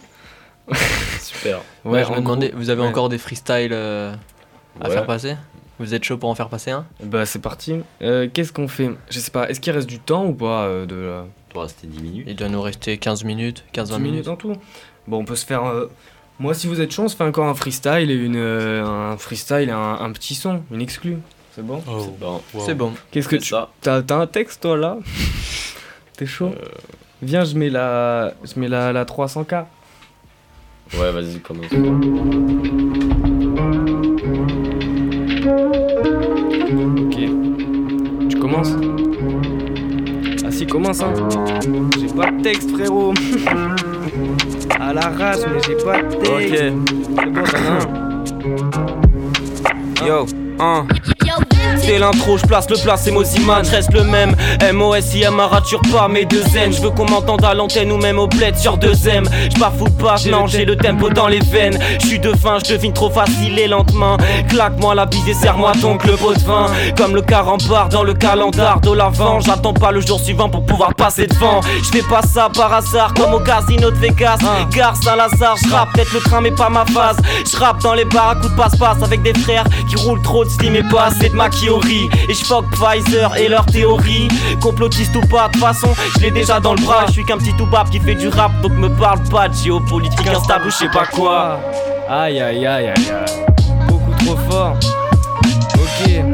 [1.20, 1.60] Super.
[1.84, 2.86] Ouais, je me demandais, gros, vous avez ouais.
[2.88, 4.14] encore des freestyles euh,
[4.80, 4.94] à Ouais.
[4.94, 5.36] faire passer?
[5.78, 6.86] Vous êtes chaud pour en faire passer un?
[7.02, 7.76] Bah c'est parti.
[8.02, 8.90] Euh, Qu'est-ce qu'on fait?
[9.10, 11.24] Je sais pas, est-ce qu'il reste du temps ou pas euh, de la...
[11.48, 12.24] Pour rester 10 minutes.
[12.28, 14.10] Il doit nous rester 15 minutes, 15-20 10 minutes.
[14.12, 14.54] minutes en tout
[15.08, 15.64] Bon, on peut se faire...
[15.64, 15.90] euh,
[16.38, 19.16] Moi, si vous êtes chaud, on se fait encore un freestyle et une, euh, un
[19.16, 21.18] freestyle et un, un petit son, une exclue.
[21.54, 22.06] C'est bon Oh.
[22.18, 22.40] Bon.
[22.64, 22.92] C'est bon.
[23.10, 23.50] Qu'est-ce que C'est tu...
[23.50, 23.68] ça.
[23.80, 24.96] T'as t'as un texte toi là
[26.16, 26.54] T'es chaud
[27.20, 29.64] Viens, je mets la, je mets la, la 300K.
[30.94, 31.66] Ouais, vas-y, commence.
[36.98, 37.16] Ok.
[38.28, 38.72] Tu commences
[40.44, 41.12] Ah si, commence hein.
[42.00, 43.14] J'ai pas de texte frérot.
[44.80, 46.54] à l'arrache, mais j'ai pas de texte.
[47.14, 47.70] C'est bon, t'en as
[50.04, 50.06] un.
[50.06, 50.26] Yo,
[50.58, 50.86] hein.
[51.76, 54.36] C'est l'intro, je place le place, c'est Moziman, je reste le même.
[54.60, 56.72] M-O-S-I-M, rature pas mes deux N.
[56.72, 59.24] Je veux qu'on m'entende à l'antenne ou même au bled sur deux M.
[59.50, 61.78] Je fous pas, non, j'ai le tempo dans les veines.
[62.00, 64.16] Je suis de fin, je devine trop facile et lentement.
[64.48, 66.66] Claque-moi la bise et serre-moi donc le pot de vin.
[66.96, 69.40] Comme le carambar dans le calendar de l'avant.
[69.40, 71.60] J'attends pas le jour suivant pour pouvoir passer devant.
[71.82, 74.38] Je fais pas ça par hasard comme au casino de Vegas.
[74.70, 77.16] Gare Saint-Lazare, je rappe peut-être le train mais pas ma phase.
[77.50, 80.44] Je rappe dans les bars à coups de passe-passe avec des frères qui roulent trop
[80.44, 81.34] de slim et pas assez de
[82.28, 84.28] Et je fuck Pfizer et leur théorie.
[84.60, 87.04] Complotiste ou pas, de façon, je l'ai déjà dans le bras.
[87.06, 90.26] Je suis qu'un petit toubab qui fait du rap, donc me parle pas de géopolitique
[90.26, 91.60] instable ou je sais pas quoi.
[92.08, 93.46] Aïe aïe aïe aïe aïe.
[93.86, 94.76] Beaucoup trop fort.
[95.74, 96.31] Ok.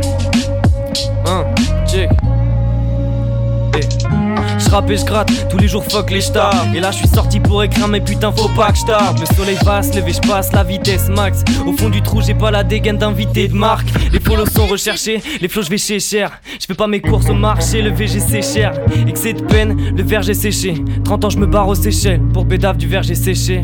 [4.69, 7.09] Je rappe et je gratte, tous les jours fuck les stars Et là je suis
[7.09, 10.29] sorti pour écrire mais putain faut pas que je Le soleil va se lever, je
[10.29, 11.43] passe la vitesse max.
[11.67, 13.89] Au fond du trou, j'ai pas la dégaine d'invité de marque.
[14.13, 16.39] Les follow sont recherchés, les flots je vais chez cher.
[16.61, 18.73] Je fais pas mes courses au marché, le VG c'est cher.
[19.07, 20.75] Excès de peine, le verger séché.
[21.03, 22.21] 30 ans, je me barre aux Seychelles.
[22.35, 23.63] Pour bédave du verger séché.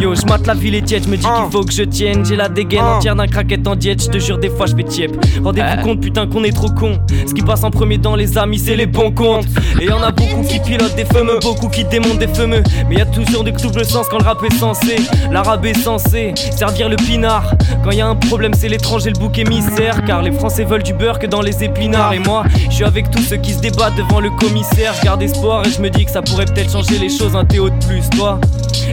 [0.00, 2.24] Yo, je mate la ville est tiède, je me dis qu'il faut que je tienne.
[2.24, 4.02] J'ai la dégaine entière d'un craquette en diète.
[4.02, 5.12] Je te jure, des fois je fais tiep.
[5.44, 6.98] Rendez-vous compte, putain, qu'on est trop con.
[7.24, 9.46] Ce qui passe en premier dans les amis, c'est les bons comptes.
[9.80, 12.62] Et y en a beaucoup qui pilotent des fameux, beaucoup qui démontent des fameux.
[12.88, 14.96] Mais y a toujours des double sens quand le rap est censé.
[15.30, 17.54] L'arabe est censé servir le pinard.
[17.84, 20.04] Quand y a un problème, c'est l'étranger, le bouc émissaire.
[20.04, 22.12] Car les Français veulent du beurre que dans les épinards.
[22.12, 24.94] Et moi, je suis avec tous ceux qui se débattent devant le commissaire.
[25.02, 27.36] Garde espoir et je me dis que ça pourrait peut-être changer les choses.
[27.36, 28.40] Un Théo de plus, toi.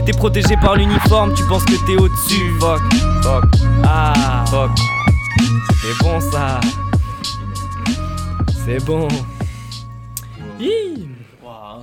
[0.04, 2.58] T'es protégé par l'uniforme, tu penses que t'es au-dessus.
[2.60, 2.80] Fuck,
[3.22, 3.44] fuck,
[3.84, 4.70] ah, fuck.
[5.82, 6.60] C'est bon ça.
[8.64, 9.08] C'est bon.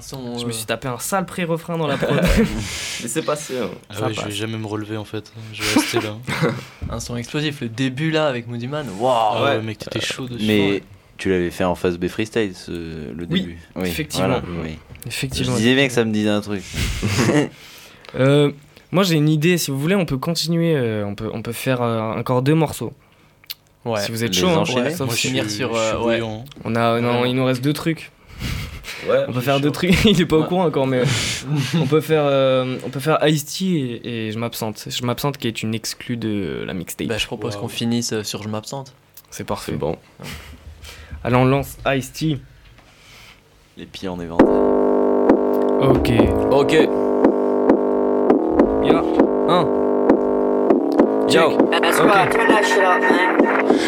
[0.06, 0.38] Son.
[0.38, 2.22] Je euh, me suis tapé un sale pré-refrain dans la prod.
[3.02, 3.58] Laissez passer.
[3.58, 3.70] Hein.
[3.90, 5.32] Ah ouais, je vais jamais me relever en fait.
[5.54, 6.16] Je vais rester là.
[6.92, 8.88] Un son explosif, le début là avec Moody Man.
[9.00, 10.46] Waouh Ah ouais, mec, t'étais chaud dessus.
[10.46, 10.84] Mais
[11.18, 13.60] tu l'avais fait en phase B freestyle, ce, le Oui, début.
[13.82, 14.28] effectivement.
[14.28, 14.78] voilà, oui.
[15.06, 15.56] Je Effectivement.
[15.56, 16.64] disais bien que ça me disait un truc.
[18.18, 18.52] Euh,
[18.92, 21.52] moi j'ai une idée, si vous voulez, on peut continuer, euh, on, peut, on peut
[21.52, 22.94] faire euh, encore deux morceaux.
[23.84, 24.00] Ouais.
[24.00, 26.20] Si vous êtes chaud, hein, enchaîner sauf Moi, je suis, finir sur, je euh, ouais.
[26.20, 26.46] bouillant.
[26.64, 28.12] on a, non, il nous reste deux trucs.
[29.10, 29.26] Ouais.
[29.28, 29.94] On peut faire deux trucs.
[30.06, 31.04] il est pas au courant encore, mais
[31.80, 34.88] on peut faire, euh, on peut faire Ice-T et, et je m'absente.
[34.90, 37.08] Je m'absente qui est une exclue de la mixtape.
[37.08, 38.94] Bah, je propose qu'on finisse euh, sur Je m'absente.
[39.30, 39.74] C'est parfait.
[39.74, 39.98] C'est bon.
[41.24, 42.40] Allez, on lance Ice-T.
[43.78, 44.48] Les pieds en éventail.
[45.82, 46.12] Ok.
[46.52, 46.72] Ok.
[48.84, 49.04] Ya.
[49.50, 49.66] Un.
[51.30, 51.58] Yo.
[51.58, 51.66] Ok.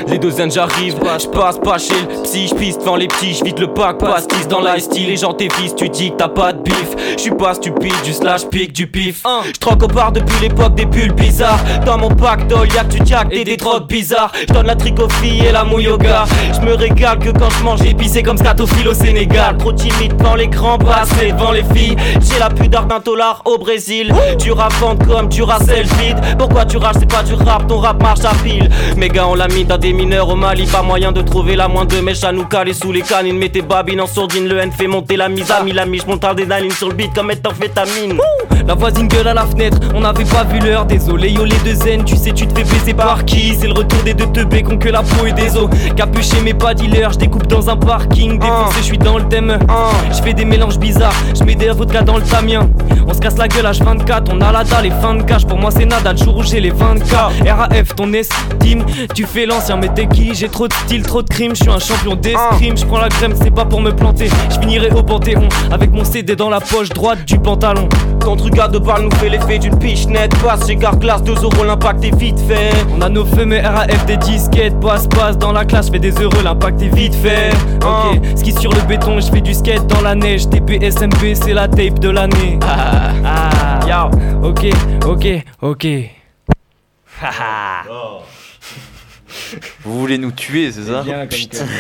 [0.08, 3.34] Les deux zen j'arrive, je passe pas chez le psy, je pisse devant les petits,
[3.34, 6.54] je vide le pack, pastis dans l'ice Les gens t'évisent, tu dis que t'as pas
[6.54, 6.96] de bif.
[7.18, 9.24] Je suis pas stupide, du slash pique du pif.
[9.46, 11.60] Je troque au bar depuis l'époque des bulles bizarres.
[11.86, 14.32] Dans mon y'a que du jack et des drogues bizarres.
[14.48, 14.76] Je donne la
[15.22, 16.26] filles et la mouille au gars.
[16.54, 19.58] Je me régale que quand je mange épicé comme scatophile au Sénégal.
[19.58, 21.96] Trop timide devant grands bracelets, devant les filles.
[22.22, 24.14] J'ai la pudeur d'un dollar au Brésil.
[24.40, 26.18] Tu racontes comme tu racelles vide.
[26.38, 28.70] Pourquoi tu rages, c'est pas du rap, ton rap marche à pile.
[28.96, 30.66] Mes gars, on l'a mis dans des mineurs au Mali.
[30.66, 33.38] Pas moyen de trouver la moindre mèche à nous caler sous les canines.
[33.38, 36.00] Mettez babine en sourdine, le N fait monter la mise à mi la mi.
[36.00, 38.18] J'monte l'adrénaline sur le beat comme méthamphétamine.
[38.68, 40.86] La voisine gueule à la fenêtre, on n'avait pas vu l'heure.
[40.86, 43.56] Désolé, yo les deux zen, tu sais, tu te fais baiser par qui?
[43.56, 45.70] C'est le retour des deux teubés qu'on que la peau et des os.
[45.96, 48.38] Capuché, mais pas dealer, je découpe dans un parking.
[48.38, 49.58] Défoncé, je suis dans le thème.
[50.12, 52.70] Je fais des mélanges bizarres, je mets des vodka dans le tamien.
[53.08, 55.46] On se casse la gueule H24, on a la dalle et fin de cash.
[55.46, 57.50] Pour moi, c'est nada, le jour où j'ai les 20k.
[57.50, 61.30] RAF, ton estime, tu fais l'ancien, mais t'es qui J'ai trop de style, trop de
[61.30, 62.78] crime, je suis un champion d'escrime.
[62.78, 64.30] Je prends la crème, c'est pas pour me planter.
[64.50, 67.90] Je finirai au panthéon avec mon CD dans la poche droite du pantalon.
[68.22, 70.36] Ton truc dégâts de balles nous fait l'effet d'une pichenette.
[70.44, 72.72] Passe chez Carglass, 2 euros, l'impact est vite fait.
[72.96, 74.80] On a nos feux, mais RAF des disquettes.
[74.80, 77.52] Passe, passe dans la classe, je fais des heureux, l'impact est vite fait.
[77.84, 80.50] Ok, ski sur le béton, je fais du skate dans la neige.
[80.50, 82.60] TP, SMP, c'est la tape de l'année.
[82.64, 83.12] Ah,
[83.90, 84.10] ah,
[84.44, 84.68] ok,
[85.06, 85.28] ok,
[85.62, 85.88] ok.
[87.22, 88.27] Haha.
[89.84, 91.66] Vous voulez nous tuer, c'est ça bien Putain.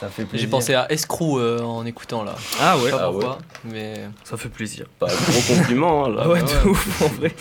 [0.00, 2.34] Ça fait J'ai pensé à Escrew euh, en écoutant là.
[2.60, 2.90] Ah ouais.
[2.90, 3.94] Pas Ah pourquoi, mais
[4.24, 4.84] Ça fait plaisir.
[4.98, 6.22] Pas gros compliment, hein, là.
[6.24, 6.68] Ah ouais, de ouais.
[6.70, 7.34] ouf, en vrai.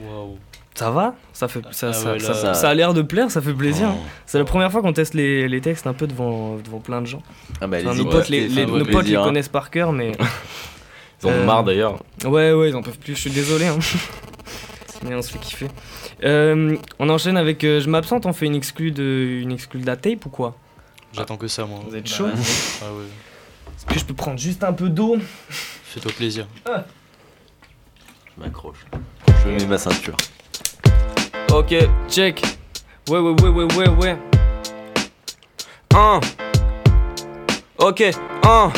[0.00, 0.38] Waouh.
[0.76, 3.02] Ça va ça, fait, ça, Ah ça, ouais, ça, là- ça- ça a l'air de
[3.02, 3.88] plaire, ça fait plaisir.
[3.92, 3.98] Oh.
[4.26, 7.06] C'est la première fois qu'on teste les, les textes un peu devant, devant plein de
[7.06, 7.22] gens.
[7.60, 9.24] Ah bah Enfin, nos potes, les, les- nos potes les plaisir, hein.
[9.24, 10.12] connaissent par cœur, mais.
[11.22, 12.02] Ils en ont Euh, marre d'ailleurs.
[12.24, 13.66] Ouais, ouais, ils en peuvent plus, je suis désolé.
[13.66, 13.78] Hein.
[15.04, 15.68] Mais on se fait kiffer.
[16.24, 19.86] Euh, on enchaîne avec euh, Je m'absente, on fait une exclue de, une exclue de
[19.86, 20.56] la tape ou quoi?
[21.12, 21.80] J'attends que ça, moi.
[21.88, 22.26] Vous êtes Bah, chaud
[22.82, 23.04] Ah ouais.
[23.76, 25.16] Est-ce que je peux prendre juste un peu d'eau?
[25.50, 26.46] Fais-toi plaisir.
[26.66, 26.72] Je
[28.42, 28.78] m'accroche.
[29.44, 30.16] Je mets ma ceinture.
[31.52, 31.74] Ok,
[32.08, 32.42] Check.
[33.08, 34.18] Ouais, ouais, ouais, ouais, ouais, ouais.
[35.94, 36.20] 1.
[37.78, 38.02] Ok,
[38.42, 38.72] 1.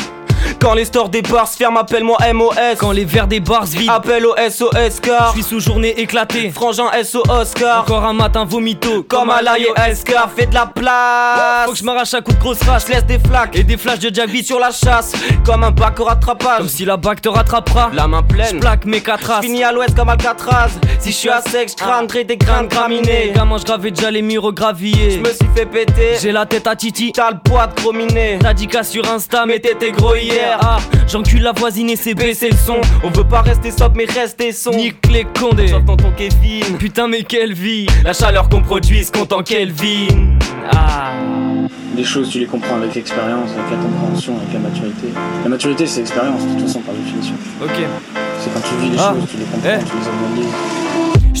[0.59, 2.53] Quand les stores des bars se ferment, appelle-moi MOS.
[2.79, 5.99] Quand les verres des bars se vident, Appelle au SOS car je suis sous journée
[5.99, 6.49] éclatée.
[6.51, 7.81] Frangin SO Oscar.
[7.81, 9.03] Encore un matin vomito.
[9.03, 11.65] Comme à l'IOSK, fais de la place.
[11.65, 12.57] Faut que je m'arrache à coups de grosse.
[12.59, 15.13] Je laisse des flaques Et des flashs de Jack vite sur la chasse.
[15.45, 16.57] Comme un bac au rattrapage.
[16.57, 17.91] Comme si la bague te rattrapera.
[17.93, 18.59] La main pleine.
[18.59, 19.41] plaque mes quatre as.
[19.41, 20.71] Fini à l'ouest comme Alcatraz.
[20.99, 23.31] Si je suis à sec, je crânerai des grains graminés.
[23.35, 25.11] Gamin, je gravais déjà les murs gravillés.
[25.11, 26.15] Je me suis fait péter.
[26.21, 27.11] J'ai la tête à Titi.
[27.13, 28.39] T'as le poids de gros miné.
[28.41, 30.46] T'as dit qu'à sur Insta, mais t'étais gros hier.
[30.59, 30.77] Ah,
[31.07, 32.77] j'encule la voisine et c'est baisser le son.
[33.03, 34.71] On veut pas rester sobre mais rester son.
[34.71, 35.67] Nique les condés.
[35.69, 36.77] Sauf tonton Kevin.
[36.77, 37.87] Putain, mais quelle vie.
[38.03, 40.07] La chaleur qu'on produit, ce compte en Kelvin.
[40.71, 41.11] Ah.
[41.95, 45.07] Les choses, tu les comprends avec l'expérience, avec la compréhension, avec la maturité.
[45.43, 47.33] La maturité, c'est l'expérience, de toute façon, par définition.
[47.63, 47.71] Ok.
[48.39, 49.13] C'est quand tu vis les Ah.
[49.17, 49.79] choses, tu les comprends, Eh.
[49.83, 50.53] tu les analyses.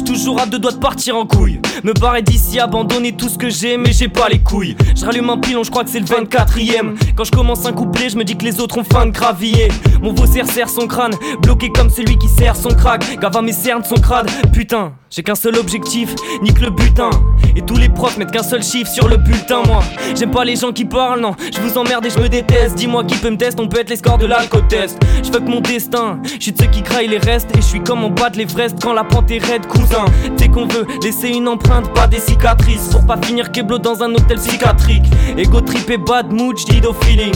[0.07, 1.59] Toujours à deux doigts de partir en couille.
[1.83, 4.75] Me barrer d'ici, abandonner tout ce que j'ai, mais j'ai pas les couilles.
[4.95, 6.95] Je rallume un pilon, je crois que c'est le 24ème.
[7.15, 9.67] Quand je commence un couplet, je me dis que les autres ont faim de graviller.
[10.01, 13.19] Mon vaussaire serre son crâne, bloqué comme celui qui serre son crack.
[13.19, 14.29] Gava mes cernes, son crade.
[14.53, 17.09] Putain, j'ai qu'un seul objectif, nique le butin.
[17.55, 19.81] Et tous les profs mettent qu'un seul chiffre sur le bulletin, moi.
[20.15, 21.33] J'aime pas les gens qui parlent, non.
[21.53, 22.75] Je vous emmerde et je me déteste.
[22.75, 24.99] Dis-moi qui peut me tester, on peut être les scores de l'alcotest.
[25.23, 27.49] Je fuck mon destin, je suis de ceux qui craillent les restes.
[27.55, 30.05] Et je suis comme en bas de l'Everest quand la pente est raide, cousin.
[30.37, 32.89] Dès qu'on veut laisser une empreinte, pas des cicatrices.
[32.89, 35.05] Pour pas finir keblo dans un hôtel psychiatrique.
[35.37, 37.33] Ego trip et bad mood, j'dis au feeling.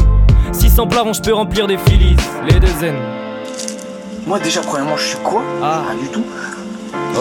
[0.52, 2.16] 600 plarons, je peux remplir des filis.
[2.48, 2.96] Les deux zen.
[4.28, 5.42] Moi, déjà, premièrement, je suis quoi?
[5.64, 5.84] Ah.
[5.90, 6.24] Rien du tout.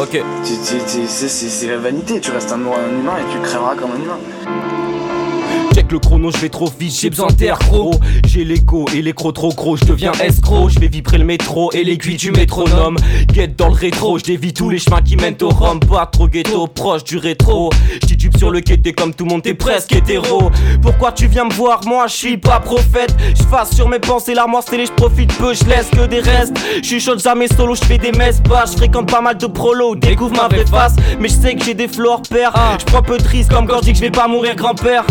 [0.01, 0.23] Ok.
[0.43, 4.18] C'est la vanité, tu restes un, un humain et tu crèveras comme un humain.
[5.75, 7.95] Check le chrono, je vais trop vite, j'ai besoin d'air gros.
[8.27, 10.68] J'ai l'écho et l'écro trop gros, je deviens escroc.
[10.71, 12.97] Je vais vibrer le métro et l'aiguille du métronome.
[13.33, 15.79] Guette dans le rétro, je dévie tous les chemins qui mènent au rhum.
[15.79, 17.71] Pas trop ghetto, proche du rétro.
[18.41, 20.51] Sur le quai, t'es comme tout le monde, t'es presque hétéro.
[20.80, 21.82] Pourquoi tu viens me voir?
[21.84, 23.14] Moi, je suis pas prophète.
[23.36, 26.57] Je fasse sur mes pensées l'armoire scellée, je profite peu, je laisse que des restes.
[26.82, 28.72] Je suis chaud jamais solo, je fais des messes basses.
[28.72, 30.95] Je fréquente pas mal de prolos, découvre ma vraie face.
[31.18, 32.55] Mais je sais que j'ai des flots hors pair.
[32.78, 35.05] Je prends peu risques comme quand je dis que je vais pas mourir grand-père.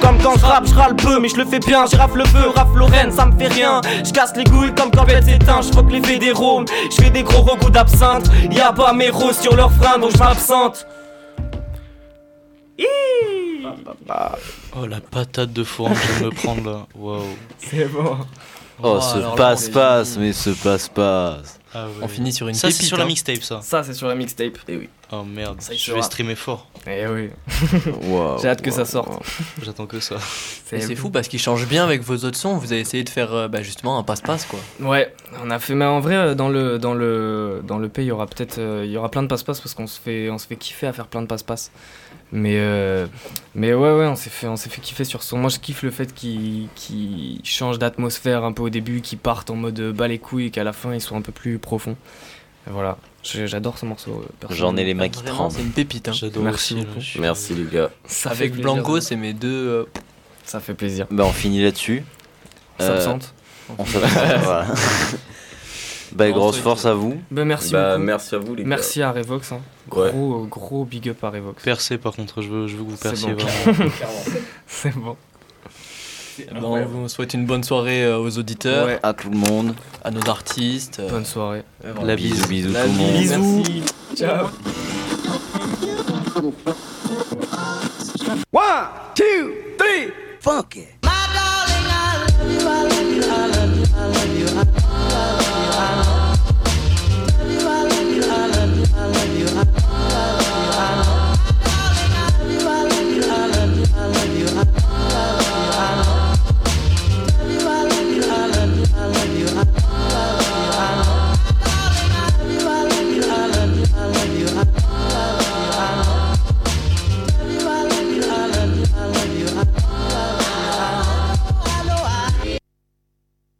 [0.00, 1.84] Comme quand je rappe, je râle peu, mais je le fais bien.
[1.84, 3.82] Rafle le feu, rafle Lorraine, ça me fait rien.
[4.02, 5.60] Je casse les couilles comme quand bête s'éteint.
[5.60, 6.64] Je que les fédéraux.
[6.90, 8.30] Je fais des gros recoups d'absinthe.
[8.50, 10.86] Y'a pas mes roses sur leurs freins, donc je m'absente.
[14.76, 16.86] Oh la patate de que je viens de me prendre là.
[16.94, 17.22] Waouh.
[17.58, 18.16] C'est bon.
[18.82, 21.60] Oh, Oh, ce passe-passe, mais ce passe-passe.
[21.74, 21.92] Ah ouais.
[22.02, 23.06] On finit sur une Ça c'est sur la hein.
[23.06, 23.60] mixtape ça.
[23.62, 24.58] Ça, c'est sur la mixtape.
[24.68, 24.88] Et oui.
[25.10, 25.60] Oh merde.
[25.60, 26.68] Ça je vais streamer fort.
[26.86, 27.30] Eh oui.
[28.02, 29.08] Wow, J'ai hâte que ça sorte.
[29.08, 29.20] wow.
[29.62, 30.16] J'attends que ça.
[30.64, 32.56] C'est fou parce qu'il change bien avec vos autres sons.
[32.56, 34.58] Vous avez essayé de faire euh, bah, justement un passe-passe quoi.
[34.80, 38.02] Ouais, on a fait, mais en vrai, euh, dans le, dans le, dans le P,
[38.02, 40.30] il y aura peut-être, euh, il y aura plein de passe-passe parce qu'on se fait,
[40.30, 41.70] on se fait kiffer à faire plein de passe-passe.
[42.32, 43.06] Mais, euh,
[43.54, 45.38] mais ouais, ouais, on s'est fait, on s'est fait kiffer sur son.
[45.38, 46.68] Moi, je kiffe le fait qu'il,
[47.44, 50.64] change d'atmosphère un peu au début, qu'il parte en mode bas les couilles et qu'à
[50.64, 51.96] la fin, il soit un peu plus profond.
[52.66, 54.24] Et voilà, j'adore ce morceau.
[54.42, 55.52] euh, J'en ai les mains qui tremblent.
[55.54, 56.08] c'est une pépite.
[56.08, 56.12] Hein.
[56.12, 57.90] J'adore Merci aussi, Merci les gars.
[58.06, 58.72] Ça fait Avec plaisir.
[58.74, 59.48] Blanco, c'est mes deux.
[59.68, 59.84] euh,
[60.44, 61.06] Ça fait plaisir.
[61.10, 62.04] Bah, on finit là-dessus.
[62.80, 63.34] Euh, S'absente.
[63.78, 64.10] on s'absente,
[64.42, 64.66] voilà.
[66.14, 67.20] Bah, grosse se- force à vous.
[67.30, 68.04] Ben, merci Bah, beaucoup.
[68.04, 68.68] merci à vous les gars.
[68.68, 69.52] Merci à Revox.
[69.52, 69.60] Hein.
[69.92, 70.10] Ouais.
[70.10, 71.62] Gros, gros big up à Revox.
[71.62, 73.46] Percez par contre, je veux, je veux que vous C'est perciez bon.
[74.66, 75.16] C'est bon.
[76.60, 78.98] Bon, on souhaite une bonne soirée euh, aux auditeurs.
[79.02, 79.74] À tout le monde.
[80.04, 81.00] À nos artistes.
[81.00, 81.62] Euh, bonne soirée.
[82.02, 82.72] La bisou, bisous.
[83.18, 83.62] Bisous.
[84.16, 84.48] Ciao.
[88.52, 90.86] One, two, three, funk